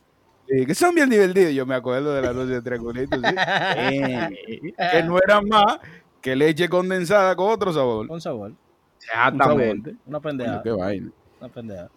[0.49, 1.53] Sí, que son bien divertidos.
[1.53, 4.73] Yo me acuerdo de la luz de triangulito, sí.
[4.91, 5.79] Que no era más
[6.23, 8.09] que leche condensada con otro sabor.
[8.09, 8.53] Con sabor.
[8.97, 9.97] Exactamente.
[10.07, 10.63] Una pendeja.
[10.63, 11.11] qué vaina.
[11.41, 11.91] Una pendeja.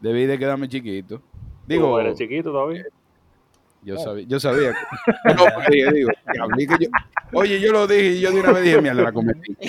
[0.00, 1.22] Debí de quedarme chiquito.
[1.66, 2.84] Digo, Digo, eres chiquito todavía.
[3.86, 4.72] Yo sabía, yo sabía.
[4.72, 6.90] que- No, porque digo, diablo, y que yo-
[7.32, 9.56] oye, yo lo dije y yo de una vez dije, mierda, la cometí.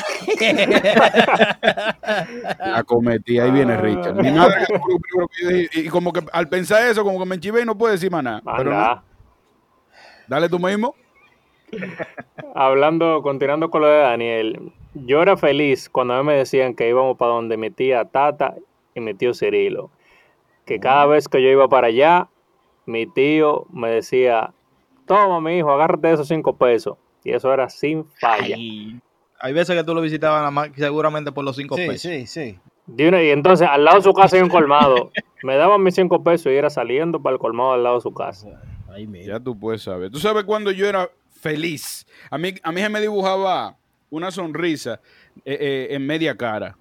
[2.59, 4.15] La cometí, ahí viene Richard.
[4.15, 4.55] Ni nada.
[5.73, 8.23] Y como que al pensar eso, como que me enchivé y no puedo decir más
[8.23, 8.41] nada.
[8.57, 9.03] Pero no,
[10.27, 10.95] dale tú mismo.
[12.55, 16.87] Hablando, continuando con lo de Daniel, yo era feliz cuando a mí me decían que
[16.89, 18.55] íbamos para donde mi tía Tata
[18.95, 19.89] y mi tío Cirilo.
[20.65, 22.27] Que cada vez que yo iba para allá,
[22.87, 24.53] mi tío me decía,
[25.05, 26.97] toma mi hijo, agárrate esos cinco pesos.
[27.23, 28.55] Y eso era sin falla.
[28.55, 28.99] Ay,
[29.39, 32.01] Hay veces que tú lo visitabas nada más seguramente por los cinco Sí, pesos.
[32.01, 32.59] sí, sí.
[32.87, 35.11] Una- y entonces al lado de su casa hay un colmado.
[35.43, 38.13] Me daban mis cinco pesos y era saliendo para el colmado al lado de su
[38.13, 38.47] casa.
[38.89, 39.27] Ahí mismo.
[39.31, 40.09] Ya tú puedes saber.
[40.09, 42.07] Tú sabes cuando yo era feliz.
[42.31, 43.77] A mí, a mí se me dibujaba
[44.09, 44.99] una sonrisa
[45.45, 46.75] eh, eh, en media cara.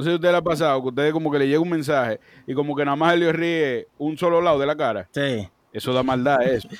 [0.00, 1.68] No sé si a usted le ha pasado, que ustedes como que le llega un
[1.68, 5.06] mensaje y como que nada más él le ríe un solo lado de la cara.
[5.12, 5.46] Sí.
[5.74, 6.66] Eso da maldad, eso.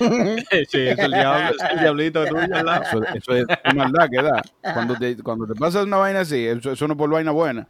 [0.69, 2.81] Sí, es el diablo, el diablito tuyo al lado.
[2.81, 4.41] Eso, eso es maldad que da.
[4.73, 7.67] Cuando te, cuando te pasa una vaina así, eso, eso no es por vaina buena.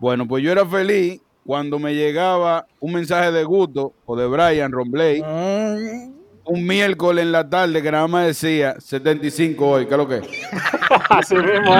[0.00, 4.72] Bueno, pues yo era feliz cuando me llegaba un mensaje de Gusto o de Brian
[4.72, 5.22] Rombley
[6.44, 10.16] un miércoles en la tarde que nada más decía 75 hoy, ¿qué es lo que?
[10.16, 10.26] es?
[11.08, 11.74] Así mismo.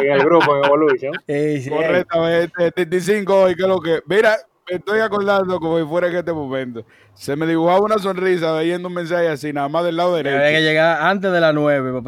[0.00, 1.12] En el grupo, en Evolution.
[1.26, 1.70] Sí, sí.
[1.70, 4.00] Correctamente, 75 hoy, ¿qué es lo que?
[4.06, 4.36] Mira,
[4.68, 6.84] me estoy acordando como si fuera en este momento.
[7.14, 10.38] Se me dibujaba una sonrisa leyendo un mensaje así, nada más del lado Había que
[10.38, 10.60] derecho.
[10.60, 12.02] llegar antes de las 9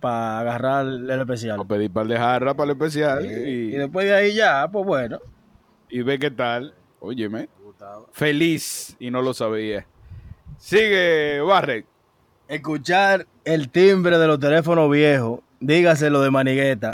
[0.00, 1.56] para agarrar el especial.
[1.58, 4.86] Para pedir par de jarra para el especial Y y, después de ahí ya, pues
[4.86, 5.18] bueno.
[5.90, 6.74] y ve qué tal.
[7.00, 7.48] Óyeme,
[8.12, 9.86] feliz y no lo sabía.
[10.58, 11.84] Sigue, Barret.
[12.48, 16.90] Escuchar el timbre de los teléfonos viejos, dígase lo de manigueta.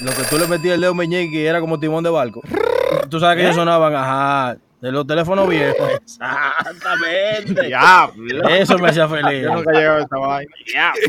[0.00, 2.40] Lo que tú le metías el dedo meñique era como timón de barco.
[3.08, 5.88] Tú sabes que ellos sonaban, ajá, de los teléfonos viejos.
[6.02, 7.66] Exactamente.
[7.66, 8.48] Diablo.
[8.48, 9.42] Eso me hacía feliz.
[9.44, 10.50] Yo nunca llegaba a esta vaina.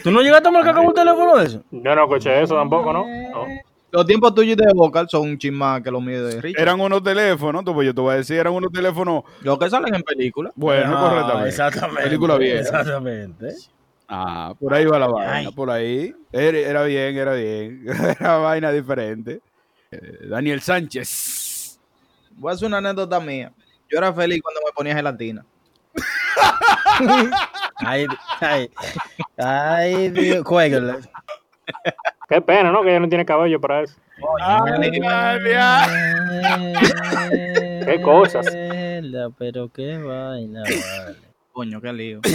[0.04, 1.64] ¿Tú no llegaste a marcar con un teléfono de eso?
[1.72, 3.06] Yo no escuché eso tampoco, ¿no?
[3.06, 3.46] No.
[3.94, 6.62] Los tiempos tuyos de vocal son un chin más que los míos de Richard.
[6.62, 9.70] Eran unos teléfonos, tú, pues yo te voy a decir, eran unos teléfonos, Los que
[9.70, 10.54] salen en películas.
[10.56, 11.50] bueno, Ah, correctamente.
[11.50, 12.04] Exactamente.
[12.04, 12.60] Película vieja.
[12.62, 13.48] Exactamente.
[14.14, 15.48] Ah, por ahí va la vaina, Ay.
[15.56, 16.14] por ahí.
[16.34, 17.86] Era, era bien, era bien.
[18.20, 19.40] Era vaina diferente.
[19.90, 21.80] Eh, Daniel Sánchez.
[22.32, 23.54] Voy a hacer una anécdota mía.
[23.90, 25.46] Yo era feliz cuando me ponía gelatina.
[27.78, 28.06] Ay,
[28.42, 28.70] ay,
[29.38, 30.96] ay, Dios, jueguenle.
[32.28, 32.84] Qué pena, ¿no?
[32.84, 33.96] Que ella no tiene cabello para eso.
[34.42, 35.04] Ay, Daniel.
[37.86, 38.46] Qué cosas.
[39.38, 41.31] Pero qué vaina, vale.
[41.52, 42.20] Coño, qué lío.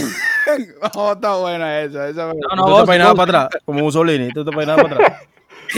[0.95, 2.07] Oh, está buena esa.
[2.07, 3.61] esa No, ¿Tú no, te vos, peinabas para atrás?
[3.65, 5.21] Como Mussolini, tú te peinabas para atrás.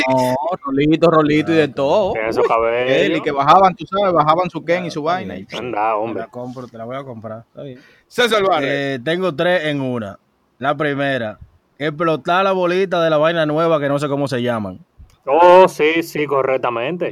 [0.07, 2.13] No, rolito, rolito y de todo.
[2.13, 3.17] Tiene esos Él, cabellos.
[3.17, 5.35] y que bajaban, tú sabes, bajaban su Ken y su vaina.
[5.35, 6.21] y- Anda, Te hombre.
[6.21, 7.39] la compro, te la voy a comprar.
[7.47, 7.79] Está bien.
[8.07, 8.43] César.
[8.61, 10.19] Eh, tengo tres en una.
[10.59, 11.39] La primera,
[11.79, 14.77] explotar la bolita de la vaina nueva que no sé cómo se llaman.
[15.25, 17.11] Oh, sí, sí, correctamente.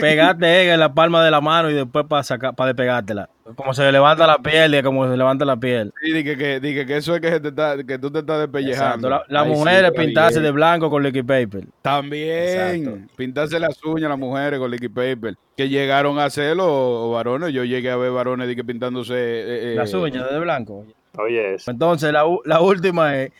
[0.00, 3.28] Pegarte ella en la palma de la mano y después para sacar, para despegártela.
[3.56, 5.92] Como se le levanta la piel y como se levanta la piel.
[6.02, 8.38] Sí, dije que, dije que eso es que, se te está, que tú te estás
[8.40, 9.10] despellejando.
[9.10, 11.64] La, las sí, mujeres está pintarse de blanco con liquid paper.
[11.82, 12.82] También.
[12.82, 13.12] Exacto.
[13.16, 15.34] Pintarse las uñas las mujeres con liquid paper.
[15.56, 17.52] Que llegaron a hacerlo varones.
[17.52, 19.14] Yo llegué a ver varones de que pintándose.
[19.14, 20.86] eh, eh, Las uñas de blanco.
[21.18, 21.70] Oye, eso.
[21.70, 23.30] Entonces, la, la última es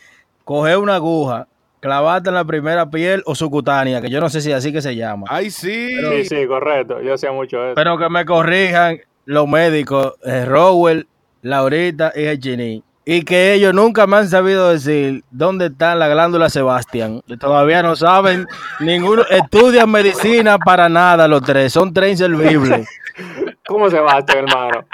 [0.44, 1.48] coger una aguja,
[1.80, 4.94] clavarte en la primera piel o subcutánea, que yo no sé si así que se
[4.94, 5.24] llama.
[5.30, 5.88] Ay, sí.
[5.98, 7.00] Sí, sí, correcto.
[7.00, 7.74] Yo hacía mucho eso.
[7.74, 11.06] Pero que me corrijan los médicos, eh, Rowell,
[11.42, 12.82] Laurita y Echini.
[13.06, 17.20] Y que ellos nunca me han sabido decir dónde están las glándulas Sebastián.
[17.38, 18.46] Todavía no saben.
[18.80, 21.72] Ninguno estudian medicina para nada los tres.
[21.72, 22.88] Son tres inservibles.
[23.66, 24.86] ¿Cómo se va este hermano?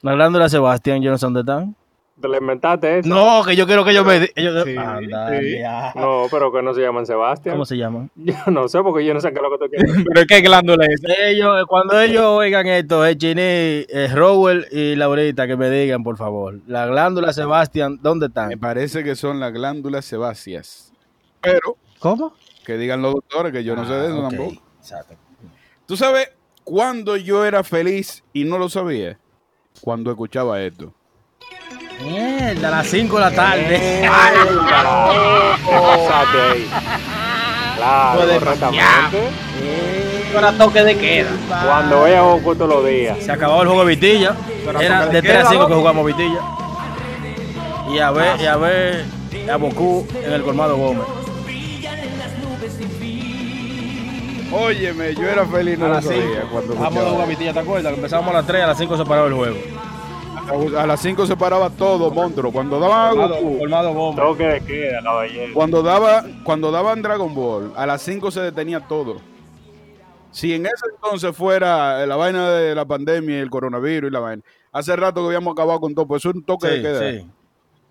[0.00, 1.76] Las glándulas Sebastián, yo no sé dónde están.
[2.20, 3.08] ¿Te le inventaste eso?
[3.08, 5.58] No, que yo quiero que ellos me ellos- Sí, Anda, sí.
[5.94, 7.54] No, pero que no se llaman Sebastián.
[7.54, 8.10] ¿Cómo se llaman?
[8.16, 10.04] Yo no sé, porque yo no sé qué es lo que tú quieres.
[10.12, 11.00] Pero qué glándula es.
[11.20, 16.58] Ellos, cuando ellos oigan esto, Echini, eh, Rowell y Laurita, que me digan, por favor,
[16.66, 18.58] la glándula Sebastián, ¿dónde Me están?
[18.58, 20.92] parece que son las glándulas sebáceas.
[21.40, 22.34] Pero ¿Cómo?
[22.64, 24.30] que digan los doctores que yo no sé de eso Ah, ok.
[24.30, 24.62] tampoco.
[24.80, 25.14] Exacto.
[25.86, 26.30] ¿Tú sabes
[26.64, 29.18] cuándo yo era feliz y no lo sabía?
[29.80, 30.92] Cuando escuchaba esto.
[32.02, 34.08] Mierda, a las 5 de la tarde.
[34.08, 34.38] Ahí.
[37.78, 39.18] Claro, Puede correctamente.
[40.34, 41.30] Para toque de queda.
[41.64, 43.18] Cuando veas Goku todos los días.
[43.24, 44.34] Se acababa el juego de Vitilla.
[44.64, 46.40] Pero Era de de 3 a queda, 5 que jugamos Vitilla.
[47.92, 49.04] Y a ver, y a ver
[49.50, 51.04] a Boku en el colmado Gómez.
[54.50, 56.16] Óyeme, yo era feliz no A las 5.
[56.20, 57.90] sabía cuando Vamos a jugar Vitilla, ¿te acuerdas?
[57.92, 59.56] Que Empezábamos a las 3, a las 5 se paraba el juego.
[60.50, 62.50] A las 5 se paraba todo, monstruo.
[62.52, 64.16] Cuando daban a Colmado, Goku, Gómez.
[64.16, 65.54] Toque de queda, caballero.
[65.54, 69.16] cuando daba, cuando daban Dragon Ball, a las 5 se detenía todo.
[70.30, 74.20] Si en ese entonces fuera la vaina de la pandemia y el coronavirus y la
[74.20, 77.12] vaina, hace rato que habíamos acabado con todo, pues eso es un toque de queda.
[77.12, 77.30] sí.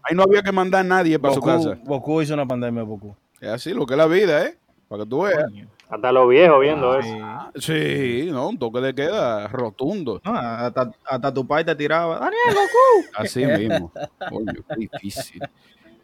[0.03, 1.77] Ahí no había que mandar a nadie para su casa.
[1.83, 3.13] Boku hizo una pandemia, Boku.
[3.41, 4.57] Es así lo que es la vida, ¿eh?
[4.87, 5.45] Para que tú veas.
[5.89, 7.17] Hasta los viejos viendo eso.
[7.55, 10.19] Sí, no, un toque de queda rotundo.
[10.23, 12.19] No, hasta, hasta tu pai te tiraba.
[12.19, 13.09] Daniel, Goku.
[13.15, 13.91] Así mismo.
[14.31, 15.41] Oye, qué difícil.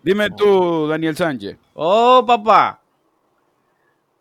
[0.01, 1.57] Dime tú, Daniel Sánchez.
[1.73, 2.79] Oh, papá.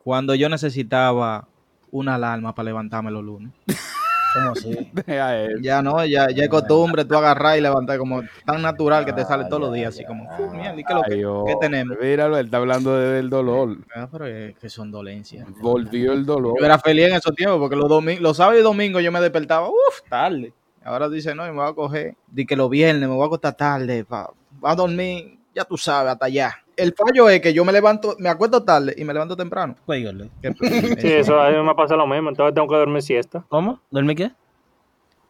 [0.03, 1.47] Cuando yo necesitaba
[1.93, 3.53] una alarma para levantarme los lunes.
[4.35, 4.89] ¿Cómo él.
[5.63, 9.25] Ya no, ya, ya es costumbre tú agarrar y levantar como tan natural que te
[9.25, 11.17] sale todos los días, así como, "Fu, mierda, ¿y qué, lo que-
[11.47, 11.97] qué tenemos?
[12.01, 13.79] Míralo, él está hablando de- del dolor.
[13.95, 15.47] Ah, pero es que son dolencias.
[15.61, 16.55] Volvió el dolor.
[16.59, 19.21] Yo era feliz en esos tiempos porque los, domi- los sábados y domingos yo me
[19.21, 20.53] despertaba, uff, tarde.
[20.85, 23.27] Ahora dice, no, y me voy a coger, di que los viernes me voy a
[23.27, 24.29] acostar tarde, va
[24.63, 26.55] a dormir, ya tú sabes, hasta allá.
[26.77, 29.77] El fallo es que yo me levanto, me acuesto tarde y me levanto temprano.
[29.87, 30.31] Pégale.
[30.41, 30.55] Que-
[31.01, 32.31] Sí, eso a mí me pasa lo mismo.
[32.31, 33.45] Entonces tengo que dormir siesta.
[33.49, 33.81] ¿Cómo?
[33.91, 34.31] ¿Dormir qué?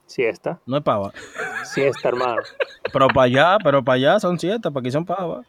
[0.07, 0.61] Siesta.
[0.67, 1.13] No es pava.
[1.65, 2.43] Siesta, hermano.
[2.93, 5.47] Pero para allá, pero para allá son siete, para aquí son pavas.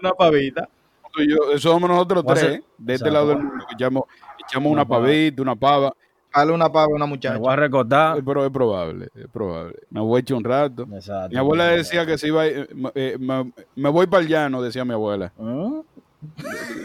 [0.00, 0.68] Una pavita.
[1.12, 2.62] Tú y yo, eso somos nosotros tres, ¿eh?
[2.78, 3.64] de este lado del mundo.
[3.68, 4.04] que Echamos,
[4.48, 5.00] echamos Una una pava.
[5.02, 5.92] pavita, una pava.
[6.34, 7.38] Dale una pava a una Me muchacha.
[7.38, 8.18] voy a recordar.
[8.18, 9.74] Eh, Pero es probable, es probable.
[9.90, 10.86] Me voy a echar un rato.
[10.92, 11.30] Exacto.
[11.30, 14.84] Mi abuela decía que se iba, eh, eh, me, me voy para el llano, decía
[14.84, 15.32] mi abuela.
[15.38, 15.80] ¿Mm?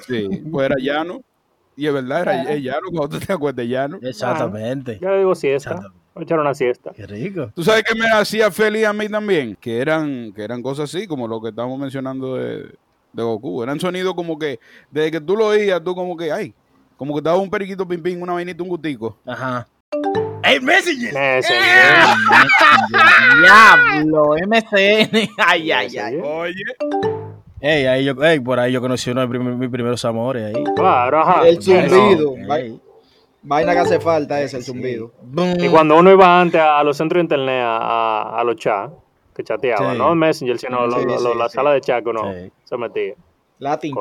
[0.07, 1.21] Sí, pues era llano.
[1.75, 3.99] Y es verdad, era es llano, cuando tú te acuerdas de llano.
[4.01, 4.97] Exactamente.
[5.01, 5.75] Yo digo siesta.
[6.15, 6.91] Voy a echar una siesta.
[6.91, 7.51] Qué rico.
[7.53, 9.55] ¿Tú sabes qué me hacía feliz a mí también?
[9.61, 12.73] Que eran, que eran cosas así, como lo que estábamos mencionando de,
[13.13, 13.61] de Goku.
[13.61, 16.55] Eran sonidos como que, desde que tú lo oías, tú como que, ay,
[16.97, 19.17] como que te daba un periquito pim pim, una vainita, un gustico.
[19.25, 19.65] Ajá.
[20.43, 21.13] ¡Hey, Messenger!
[21.13, 22.05] Messenger.
[23.41, 25.29] Diablo, MCN.
[25.37, 26.15] Ay, ay, ay.
[26.21, 26.63] Oye.
[27.59, 30.63] Ey, ahí yo, ey, por ahí yo conocí uno de prim- mis primeros amores ahí.
[30.75, 31.47] Claro, ajá.
[31.47, 32.35] El zumbido.
[32.55, 32.79] Ey.
[33.41, 35.11] Vaina que hace falta es el zumbido.
[35.59, 38.93] Y cuando uno iba antes a, los centros de internet a, a, a los chats,
[39.35, 39.97] que chateaba, Sí.
[39.97, 41.55] no en Messenger, sino lo- Sí, lo- la sí.
[41.55, 42.51] sala de chat que uno Sí.
[42.63, 43.13] se metía.
[43.59, 43.95] Latin.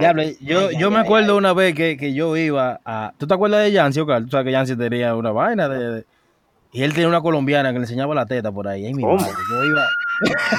[0.00, 3.12] Diablo, yo, yo me acuerdo una vez que, que yo iba a.
[3.18, 4.22] ¿Tú te acuerdas de Yancy, Ocar?
[4.22, 6.04] Tú sabes que Yancy tenía una vaina de, de-
[6.72, 8.86] Y él tenía una colombiana que le enseñaba la teta por ahí.
[8.86, 9.16] Ay, mi ¿Cómo?
[9.16, 9.32] madre.
[9.50, 9.86] Yo iba.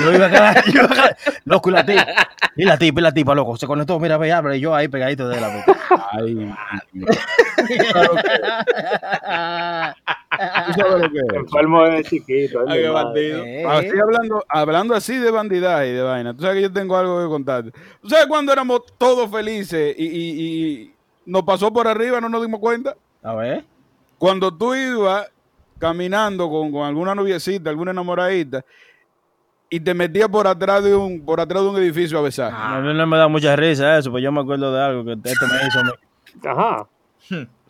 [0.03, 0.53] Yo iba cada.
[0.65, 2.05] Yo iba cada- loco, y la tipa.
[2.55, 3.57] Y la tipa, y la tipa, loco.
[3.57, 4.55] Se conectó, mira, ve, habla.
[4.55, 5.65] Y yo ahí pegadito de la.
[6.11, 6.53] Ay,
[6.93, 7.05] ¿tú
[10.37, 11.33] sabes lo que es?
[11.33, 12.63] Enfermo de chiquito.
[12.63, 13.43] es Ay, bandido.
[13.43, 16.33] Eh, Así hablando, hablando así de bandidaje y de vaina.
[16.33, 17.71] Tú sabes que yo tengo algo que contarte.
[18.01, 20.41] ¿Tú sabes cuando éramos todos felices y, y-
[20.83, 20.93] y
[21.25, 22.95] nos pasó por arriba, no nos dimos cuenta?
[23.21, 23.63] A ver.
[24.17, 25.29] Cuando tú ibas
[25.79, 28.63] caminando con, con alguna noviecita, alguna enamoradita,
[29.69, 32.53] y te metías por atrás de un, por atrás de un edificio a besar.
[32.55, 35.13] A mí no me da mucha risa eso, pues yo me acuerdo de algo que
[35.13, 35.79] este me hizo.
[36.47, 36.87] Ajá.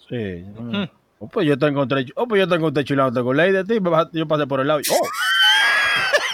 [0.10, 0.44] Sí.
[0.60, 0.84] mm.
[1.24, 3.80] Oh, pues yo te encontré, oh, pues yo te encontré chulándote con ley de ti,
[4.12, 4.82] yo pasé por el lado.
[4.82, 5.00] y- ¡Oh!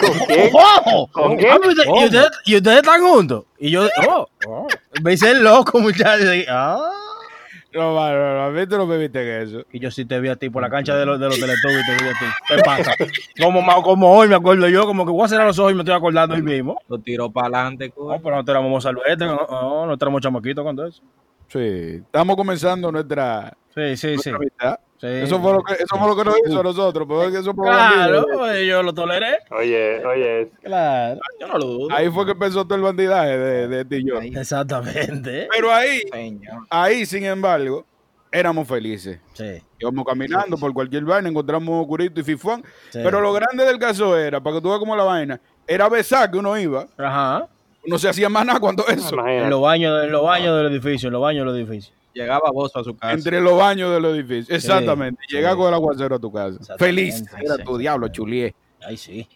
[0.00, 0.50] ¿Con quién?
[0.52, 1.08] ¡Oh!
[1.12, 1.56] ¿Con Ah, quién?
[1.62, 3.44] pues usted- ¿Y, ustedes, y ustedes están juntos.
[3.58, 4.26] Y yo, ¡oh!
[4.48, 4.66] oh.
[5.02, 6.34] Me hice el loco, muchachos.
[6.34, 6.78] y- ¡Ah!
[7.72, 9.64] No, no, a mí tú no me viste en eso.
[9.70, 11.86] Y yo sí te vi a ti por la cancha de los, de los Teletubbies,
[11.86, 12.24] te vi a ti.
[12.48, 12.92] ¿Qué pasa?
[13.40, 15.82] Como, como hoy me acuerdo yo, como que voy a cerrar los ojos y me
[15.82, 16.80] estoy acordando hoy mismo.
[16.88, 17.92] Lo tiró para adelante.
[17.96, 21.00] No, pero no éramos mozalbete, no, no, no éramos chamaquitos cuando eso.
[21.50, 24.30] Sí, estamos comenzando nuestra, Sí, sí, sí.
[24.30, 25.06] sí.
[25.06, 27.38] Eso fue lo que, eso fue lo que nos hizo a nosotros, pero es que
[27.38, 28.38] eso fue Claro, bandido.
[28.38, 29.38] pues, yo lo toleré.
[29.50, 31.20] Oye, oye, Claro.
[31.40, 31.88] Yo no lo dudo.
[31.94, 34.18] Ahí fue que empezó todo el bandidaje de, de ti y yo.
[34.18, 34.32] Ahí.
[34.36, 35.48] Exactamente.
[35.50, 36.66] Pero ahí, Señor.
[36.68, 37.86] ahí, sin embargo,
[38.30, 39.18] éramos felices.
[39.32, 39.62] Sí.
[39.78, 42.62] Íbamos caminando por cualquier vaina, encontramos curito y fifón.
[42.90, 43.00] Sí.
[43.02, 46.30] Pero lo grande del caso era, para que tú veas cómo la vaina, era besar
[46.30, 46.86] que uno iba.
[46.98, 47.48] Ajá.
[47.84, 49.16] No se hacía más nada cuando eso.
[49.26, 51.94] En los baños, en los baños del edificio, en los baños del edificio.
[52.12, 53.12] Llegaba vos a su casa.
[53.12, 54.50] Entre los baños de los edificios.
[54.50, 55.22] Exactamente.
[55.28, 55.36] sí.
[55.36, 56.76] Llegar con el aguacero a tu casa.
[56.76, 57.24] Feliz.
[57.32, 57.64] Ay, Era sí.
[57.64, 58.54] tu diablo, chulié.
[58.86, 59.28] Ay, sí.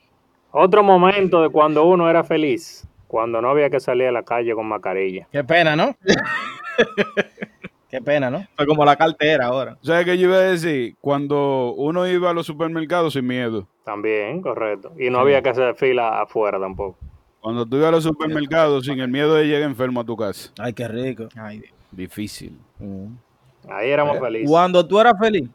[0.50, 4.54] Otro momento de cuando uno era feliz, cuando no había que salir a la calle
[4.54, 5.26] con mascarilla.
[5.30, 5.96] Qué pena, ¿no?
[7.90, 8.44] Qué pena, ¿no?
[8.56, 9.78] Fue como la cartera ahora.
[9.80, 10.96] ¿Sabes qué yo iba a decir?
[11.00, 13.68] Cuando uno iba a los supermercados sin miedo.
[13.84, 14.92] También, correcto.
[14.98, 16.98] Y no había que hacer fila afuera tampoco.
[17.44, 20.50] Cuando tú ibas a los supermercados sin el miedo de llegar enfermo a tu casa.
[20.58, 21.28] Ay, qué rico.
[21.36, 21.62] Ay.
[21.90, 22.56] Difícil.
[22.78, 23.08] Mm.
[23.68, 24.48] Ahí éramos felices.
[24.48, 25.50] Cuando tú eras feliz,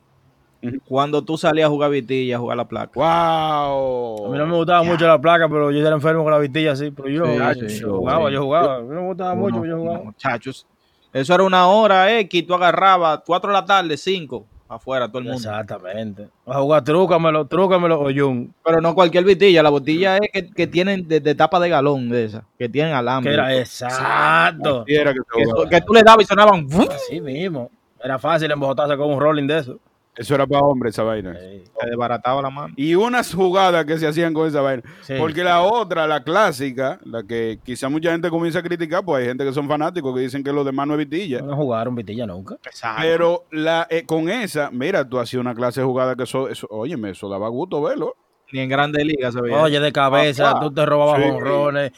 [0.86, 2.92] cuando tú salías a jugar vitilla, a jugar la placa.
[2.94, 4.28] ¡Wow!
[4.28, 6.74] A mí no me gustaba mucho la placa, pero yo era enfermo con la vitilla
[6.74, 6.92] así.
[6.92, 8.34] Pero yo, Sí, yo sí, jugaba, sí.
[8.36, 8.76] yo jugaba.
[8.76, 10.04] A mí no me gustaba mucho, pero yo jugaba.
[10.04, 10.68] Muchachos,
[11.12, 15.24] eso era una hora X, tú agarrabas 4 de la tarde, 5, afuera todo el
[15.26, 15.38] mundo.
[15.38, 16.30] Exactamente.
[16.46, 18.54] Vas a jugar trúcamelo, trúcamelo o Jun.
[18.64, 22.10] Pero no cualquier vitilla, la botilla es que, que tienen de, de tapa de galón
[22.10, 23.34] de esa, que tienen Que alambre.
[23.34, 24.84] era exacto.
[24.88, 26.68] Era que que, que tú le dabas y sonaban.
[26.68, 26.88] ¡vum!
[26.90, 27.70] Así mismo.
[28.02, 29.80] Era fácil embojotarse con un rolling de eso.
[30.20, 31.32] Eso era para hombres, esa vaina.
[31.34, 32.74] Te desbarataba la mano.
[32.76, 34.84] Y unas jugadas que se hacían con esa vaina.
[35.02, 35.14] Sí.
[35.18, 39.28] Porque la otra, la clásica, la que quizá mucha gente comienza a criticar, pues hay
[39.30, 41.42] gente que son fanáticos que dicen que lo demás no es vitilla.
[41.42, 42.58] No jugaron vitilla nunca.
[43.00, 46.68] Pero la, eh, con esa, mira, tú hacías una clase de jugada que eso, eso
[46.70, 48.18] óyeme, eso daba gusto verlo.
[48.52, 49.62] Ni en grandes ligas se veía.
[49.62, 51.94] Oye, de cabeza, Ah, tú te robabas sí.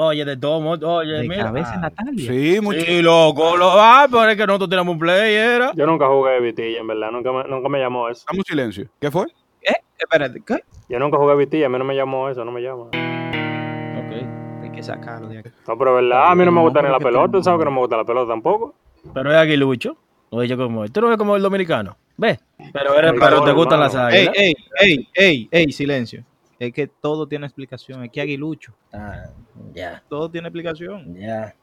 [0.00, 1.42] Oye, de todo, mo- oye, de mira.
[1.46, 2.30] cabeza ah, Natalia.
[2.32, 2.78] Sí, mucho.
[2.80, 5.72] Sí, loco, lo, ah, pero es que nosotros teníamos un play, era.
[5.74, 7.10] Yo nunca jugué vitilla, en verdad.
[7.10, 8.20] Nunca me, nunca me llamó eso.
[8.20, 8.88] Estamos en silencio.
[9.00, 9.24] ¿Qué fue?
[9.60, 9.74] ¿Eh?
[9.98, 10.60] Espérate, ¿qué?
[10.88, 12.84] Yo nunca jugué vitilla, a mí no me llamó eso, no me llama.
[14.62, 15.50] Hay que sacarlo de aquí.
[15.66, 17.26] No, pero verdad, a mí no me gusta ni la pelota.
[17.32, 18.74] tú- ¿Tú sabes que no me gusta la pelota tampoco?
[19.12, 19.96] Pero es aguilucho.
[20.30, 21.96] Oye, como, tú no ves como el dominicano.
[22.16, 22.38] Ve.
[22.72, 24.14] Pero, eres, pero favor, te gustan las hermano.
[24.14, 24.36] Ey, águilas.
[24.38, 26.22] ey, ey, ey, ey, silencio.
[26.58, 28.04] Es que todo tiene explicación.
[28.04, 28.72] Es que aguilucho.
[28.92, 29.24] Ah,
[29.72, 31.14] ya, Todo tiene explicación.
[31.14, 31.54] ya.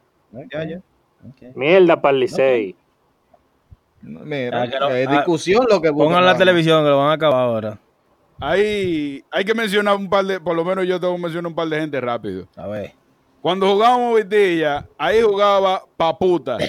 [0.51, 0.81] Ya.
[1.55, 2.75] Mierda para el Licey.
[4.01, 5.91] Mira, Ah, que no- es ah, discusión lo que.
[5.91, 7.79] Pongan la televisión que lo van a acabar ahora.
[8.39, 11.55] Hay, hay que mencionar un par de, por lo menos yo tengo que mencionar un
[11.55, 12.47] par de gente rápido.
[12.55, 12.93] A ver.
[13.41, 16.58] Cuando jugábamos vitilla, ahí jugaba Paputa.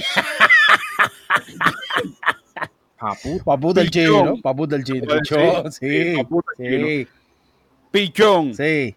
[2.99, 3.45] Ah, puta.
[3.45, 4.35] Paputa el chino.
[4.43, 5.07] Paputa el chino.
[5.23, 5.35] Sí.
[5.71, 7.09] Sí, Paputa el Sí.
[7.91, 8.95] Pichón, Sí.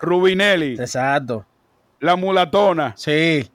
[0.00, 1.46] Rubinelli, Exacto.
[2.00, 3.48] La Mulatona, Sí.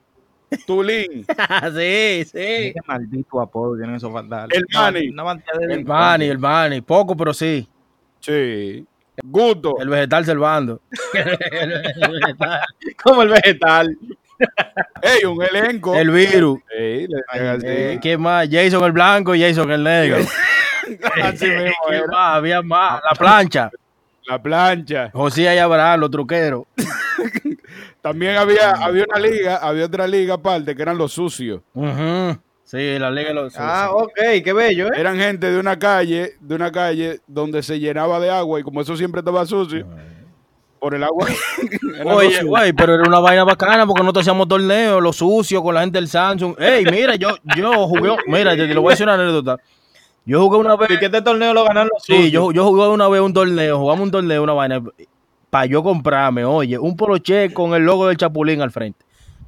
[0.65, 1.25] Tulín,
[1.75, 2.31] sí, sí.
[2.31, 4.57] Qué maldito apodo tienen esos fandales.
[4.57, 5.09] El Manny.
[5.09, 6.79] Una bandera de El Bani, el Bani.
[6.81, 7.67] Poco, pero sí.
[8.21, 8.85] sí,
[9.23, 10.79] Guto, El vegetal salvando.
[13.03, 13.97] Como el vegetal.
[15.01, 15.95] ey, un elenco.
[15.95, 16.59] El virus.
[16.73, 17.65] Ey, le- Ay, así.
[17.67, 18.47] Eh, ¿Qué más?
[18.49, 20.17] Jason el blanco y Jason el negro.
[21.21, 22.37] Así mismo ¿Qué más?
[22.37, 23.01] Había más.
[23.03, 23.69] La plancha.
[24.27, 25.09] La plancha.
[25.13, 26.63] José y Abraham, los truqueros.
[28.01, 31.61] También había, había una liga, había otra liga aparte que eran los sucios.
[32.63, 33.53] Sí, la liga de los.
[33.57, 34.91] Ah, ok, qué bello, ¿eh?
[34.97, 38.81] Eran gente de una calle, de una calle donde se llenaba de agua y como
[38.81, 39.87] eso siempre estaba sucio,
[40.79, 41.27] por el agua.
[42.05, 45.81] Oye, güey, pero era una vaina bacana porque nosotros hacíamos torneos, los sucios con la
[45.81, 46.55] gente del Samsung.
[46.59, 49.57] Ey, mira, yo, yo jugué, mira, te, te lo voy a decir una anécdota.
[50.27, 50.91] Yo jugué una vez.
[50.91, 53.79] ¿Y que este torneo lo ganaron los Sí, yo, yo jugué una vez un torneo,
[53.79, 54.83] jugamos un torneo, una vaina,
[55.49, 58.99] para yo comprarme, oye, un poloche con el logo del Chapulín al frente.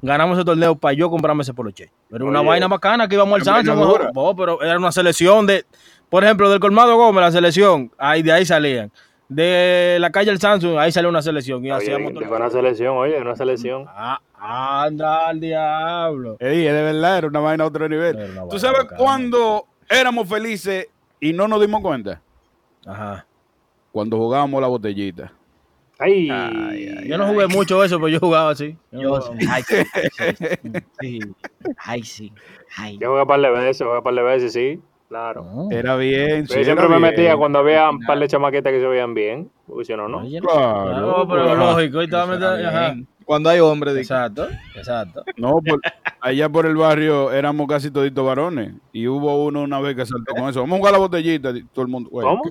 [0.02, 1.90] Ganamos ese torneo para yo comprarme ese poloche.
[2.10, 2.48] Era una Oye.
[2.48, 3.86] vaina bacana que íbamos al Qué Samsung.
[3.86, 4.10] dura.
[4.14, 5.66] oh, pero era una selección de,
[6.08, 8.90] por ejemplo, del Colmado Gómez, la selección, ahí de ahí salían.
[9.28, 11.62] De la calle del Samsung, ahí salió una selección.
[11.64, 13.84] Y Oye, hacíamos una selección, oye, una selección.
[13.88, 16.36] Ah, anda al diablo.
[16.40, 18.16] Ey, de verdad, era una vaina a otro nivel.
[18.50, 20.88] ¿Tú sabes cuándo éramos felices
[21.20, 22.20] y no nos dimos cuenta?
[22.86, 23.26] Ajá.
[23.92, 25.32] Cuando jugábamos la botellita.
[25.98, 26.28] Ay,
[27.06, 28.74] Yo no jugué mucho eso, pero yo jugaba así.
[28.90, 29.36] Yo Yo jugaba.
[29.38, 29.46] sí.
[29.50, 29.62] Ay,
[31.00, 31.20] sí.
[31.76, 32.32] Ay, sí.
[32.76, 32.98] Ay.
[32.98, 35.44] yo jugué un par de veces, jugué un par de veces, sí, claro.
[35.44, 35.68] No.
[35.70, 37.02] Era bien, sí, Yo siempre me bien.
[37.10, 40.22] metía cuando había un par de chamaquitas que se veían bien, porque si no, no.
[40.40, 41.56] Claro, no, pero claro.
[41.72, 42.08] lógico, ahí
[43.24, 44.12] Cuando hay hombres, dice.
[44.12, 45.24] Exacto, exacto.
[45.36, 45.80] No, por-
[46.20, 48.74] allá por el barrio éramos casi toditos varones.
[48.92, 50.60] Y hubo uno una vez que saltó con eso.
[50.60, 51.52] Vamos a jugar la botellita.
[51.72, 52.10] Todo el mundo.
[52.10, 52.42] güey, ¿Cómo?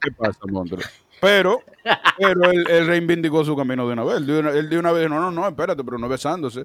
[0.00, 0.80] ¿Qué pasa, monstruo?
[1.20, 1.60] Pero,
[2.18, 4.16] pero él, él reivindicó su camino de una vez.
[4.16, 6.64] Él de una, él de una vez dijo, no, no, no, espérate, pero no besándose.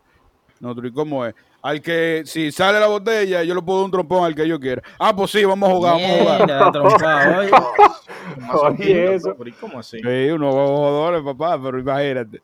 [0.59, 1.35] Nosotros, ¿y cómo es?
[1.61, 4.59] Al que, si sale la botella, yo le puedo dar un trompón al que yo
[4.59, 4.81] quiera.
[4.99, 6.45] Ah, pues sí, vamos a jugar, vamos a jugar.
[6.45, 7.51] Mierda, trompado, oye.
[8.83, 9.35] Oye, eso.
[9.37, 9.99] Pero, ¿y ¿Cómo así?
[9.99, 12.41] Sí, unos jugadores, papá, pero imagínate.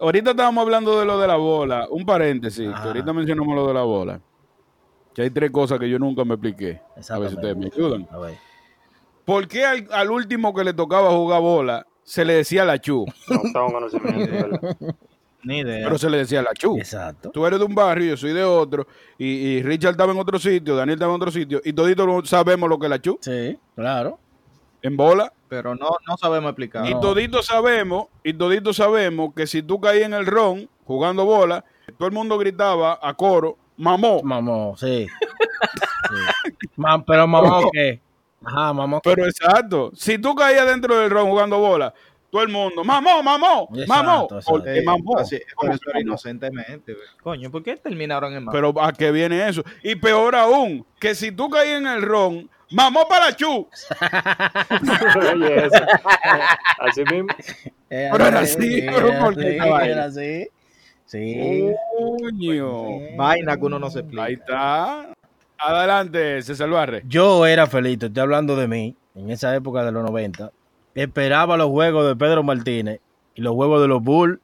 [0.00, 1.86] Ahorita estábamos hablando de lo de la bola.
[1.90, 4.20] Un paréntesis, que ahorita mencionamos lo de la bola.
[5.14, 6.80] Que hay tres cosas que yo nunca me expliqué.
[7.10, 8.08] A ver si ustedes me ayudan.
[8.10, 8.34] A ver.
[9.24, 13.04] ¿Por qué al, al último que le tocaba jugar bola se le decía la chu?
[13.28, 14.76] No tengo conocimiento, ¿verdad?
[15.44, 15.84] Ni idea.
[15.84, 16.76] Pero se le decía la chu.
[16.78, 17.30] Exacto.
[17.30, 18.86] Tú eres de un barrio, yo soy de otro,
[19.18, 22.68] y, y Richard estaba en otro sitio, Daniel estaba en otro sitio, y toditos sabemos
[22.68, 24.18] lo que es la chu Sí, claro.
[24.82, 25.32] en bola.
[25.48, 26.88] Pero no, no sabemos explicar.
[26.88, 31.64] Y toditos sabemos, y toditos sabemos que si tú caías en el ron jugando bola,
[31.98, 34.22] todo el mundo gritaba a coro, mamó.
[34.22, 35.06] Mamó, sí.
[36.10, 36.66] Sí.
[36.76, 38.00] Ma- pero mamó, ¿qué?
[38.44, 39.00] Ajá, mamó.
[39.02, 41.94] Pero exacto, si tú caías dentro del ron jugando bola,
[42.32, 44.26] todo el mundo, mamó, mamó, mamó.
[44.46, 45.18] Porque mamó.
[45.18, 46.00] así, ¿Cómo pero eso mamó?
[46.00, 46.96] inocentemente.
[47.22, 48.52] Coño, ¿por qué terminaron en mamá?
[48.52, 49.62] Pero ¿a qué viene eso?
[49.82, 53.68] Y peor aún, que si tú caí en el ron, mamó para la chu.
[55.34, 55.84] Oye, eso.
[56.78, 57.28] Así mismo.
[57.94, 59.84] Eh, Pero era así, así, sí, pero era ¿por qué vaina?
[59.84, 60.48] era así.
[61.04, 61.66] Sí.
[61.98, 63.16] Coño.
[63.18, 64.24] Vaina que uno no se explica.
[64.24, 65.12] Ahí está.
[65.58, 67.02] Adelante, César Barre.
[67.06, 70.50] Yo era feliz, te estoy hablando de mí, en esa época de los 90.
[70.94, 73.00] Esperaba los juegos de Pedro Martínez
[73.34, 74.38] y los juegos de los Bulls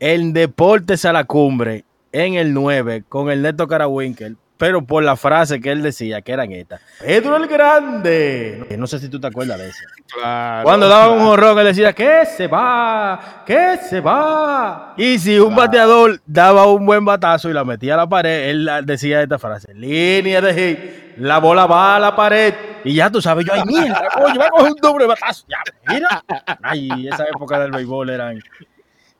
[0.00, 5.16] en Deportes a la Cumbre, en el 9, con el Neto Carawinkel, pero por la
[5.16, 6.80] frase que él decía, que eran estas.
[7.00, 8.66] Pedro el Grande.
[8.78, 9.84] No sé si tú te acuerdas de eso.
[10.12, 10.64] Claro.
[10.64, 14.94] Cuando daba un horror, él decía, que se va, que se va.
[14.96, 18.70] Y si un bateador daba un buen batazo y la metía a la pared, él
[18.84, 22.54] decía esta frase, línea de hit, la bola va a la pared.
[22.84, 25.44] Y ya tú sabes, yo, ay, mierda, coño, va a coger un doble batazo.
[25.48, 25.58] Ya,
[25.92, 26.22] mira.
[26.62, 28.38] Ay, esa época del béisbol eran...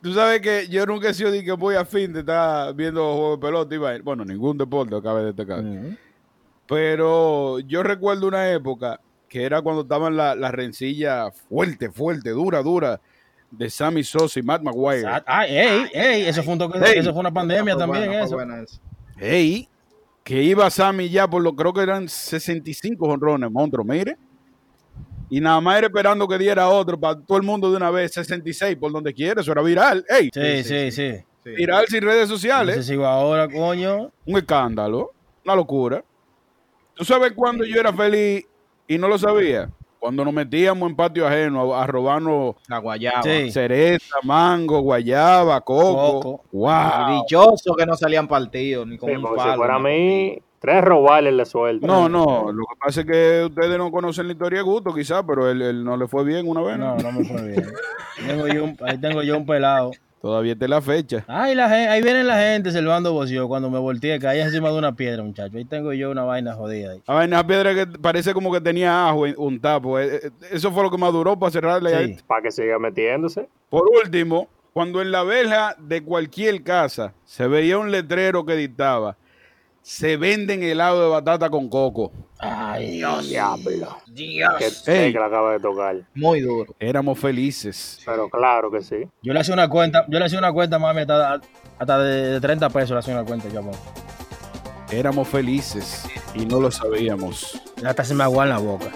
[0.02, 3.00] Tú sabes que yo nunca he sido de que voy a fin de estar viendo
[3.16, 3.74] juegos de pelota.
[3.74, 4.04] y vaina.
[4.04, 5.64] Bueno, ningún deporte acaba de destacar.
[6.66, 12.62] Pero yo recuerdo una época que era cuando estaban las la rencillas fuerte, fuerte, dura,
[12.62, 13.00] dura
[13.50, 15.04] de Sammy Sosa y Matt Maguire.
[15.26, 16.98] Ay, ey, ey, eso fue, un toque- Ey.
[16.98, 18.34] eso fue una pandemia Fue también, buena, eso.
[18.34, 18.78] buena esa.
[19.16, 19.68] Hey,
[20.24, 24.16] que iba Sammy ya por lo creo que eran 65 honrones, monstruo, mire.
[25.30, 28.12] Y nada más era esperando que diera otro para todo el mundo de una vez,
[28.12, 30.04] 66 por donde quiera, eso era viral.
[30.08, 31.12] Ey, Sí, sí, sí.
[31.44, 31.50] Sí.
[31.50, 32.76] viral sin redes No sociales.
[32.76, 34.10] sé si sigo ahora, coño.
[34.24, 35.12] un escándalo,
[35.44, 36.02] una locura.
[36.94, 38.44] ¿Tú sabes cuándo yo era feliz
[38.88, 39.68] y no lo sabía?
[40.04, 43.22] Cuando nos metíamos en patio ajeno a, a robarnos La guayaba.
[43.22, 43.50] Sí.
[43.50, 46.20] cereza, mango, guayaba, coco.
[46.20, 46.44] Coco.
[46.52, 47.22] Wow.
[47.22, 49.50] dichoso que no salían partidos ni con Sí, un palo.
[49.52, 51.86] si fuera a ni- mí, tres robales le suelto.
[51.86, 55.24] No, no, lo que pasa es que ustedes no conocen la historia de Gusto, quizás,
[55.26, 56.76] pero él, él no le fue bien una vez.
[56.76, 56.96] ¿no?
[56.96, 57.64] No, no me fue bien.
[58.26, 59.92] Tengo yo un- ahí tengo yo un pelado.
[60.24, 61.22] Todavía está la fecha.
[61.28, 64.78] Ay, la gente, ahí viene la gente silbando bocio cuando me volteé, caí encima de
[64.78, 65.58] una piedra, muchacho.
[65.58, 67.02] Ahí tengo yo una vaina jodida ahí.
[67.06, 69.98] A ver, una piedra que parece como que tenía ajo, en- un tapo.
[69.98, 71.94] Eh, eh, Eso fue lo que maduró para cerrarle.
[71.94, 72.14] ahí.
[72.14, 72.22] Sí.
[72.26, 73.50] Para que siga metiéndose.
[73.68, 79.18] Por último, cuando en la verja de cualquier casa se veía un letrero que dictaba,
[79.84, 82.10] se venden helado de batata con coco.
[82.38, 83.98] Ay, Diablo.
[84.16, 85.12] Que, Ey.
[85.12, 85.96] que la acaba de tocar.
[86.14, 86.74] Muy duro.
[86.80, 88.00] Éramos felices.
[88.06, 89.06] Pero claro que sí.
[89.22, 91.40] Yo le hacía una cuenta, yo le hacía una cuenta, mami, hasta,
[91.78, 93.74] hasta de, de 30 pesos le hacía una cuenta, yo, amor.
[94.90, 97.60] Éramos felices y no lo sabíamos.
[97.84, 98.90] Hasta se me aguan la boca.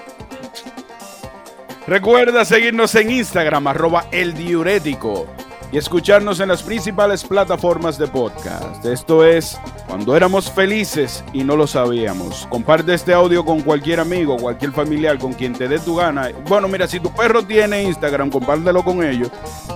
[1.86, 5.26] Recuerda seguirnos en Instagram, arroba el diurético,
[5.70, 8.84] y escucharnos en las principales plataformas de podcast.
[8.84, 12.46] Esto es Cuando éramos felices y no lo sabíamos.
[12.50, 16.30] Comparte este audio con cualquier amigo, cualquier familiar, con quien te dé tu gana.
[16.46, 19.30] Bueno, mira, si tu perro tiene Instagram, compártelo con ellos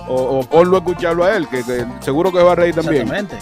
[0.07, 3.03] o, o ponlo a escucharlo a él, que, que seguro que va a reír también.
[3.03, 3.37] Exactamente.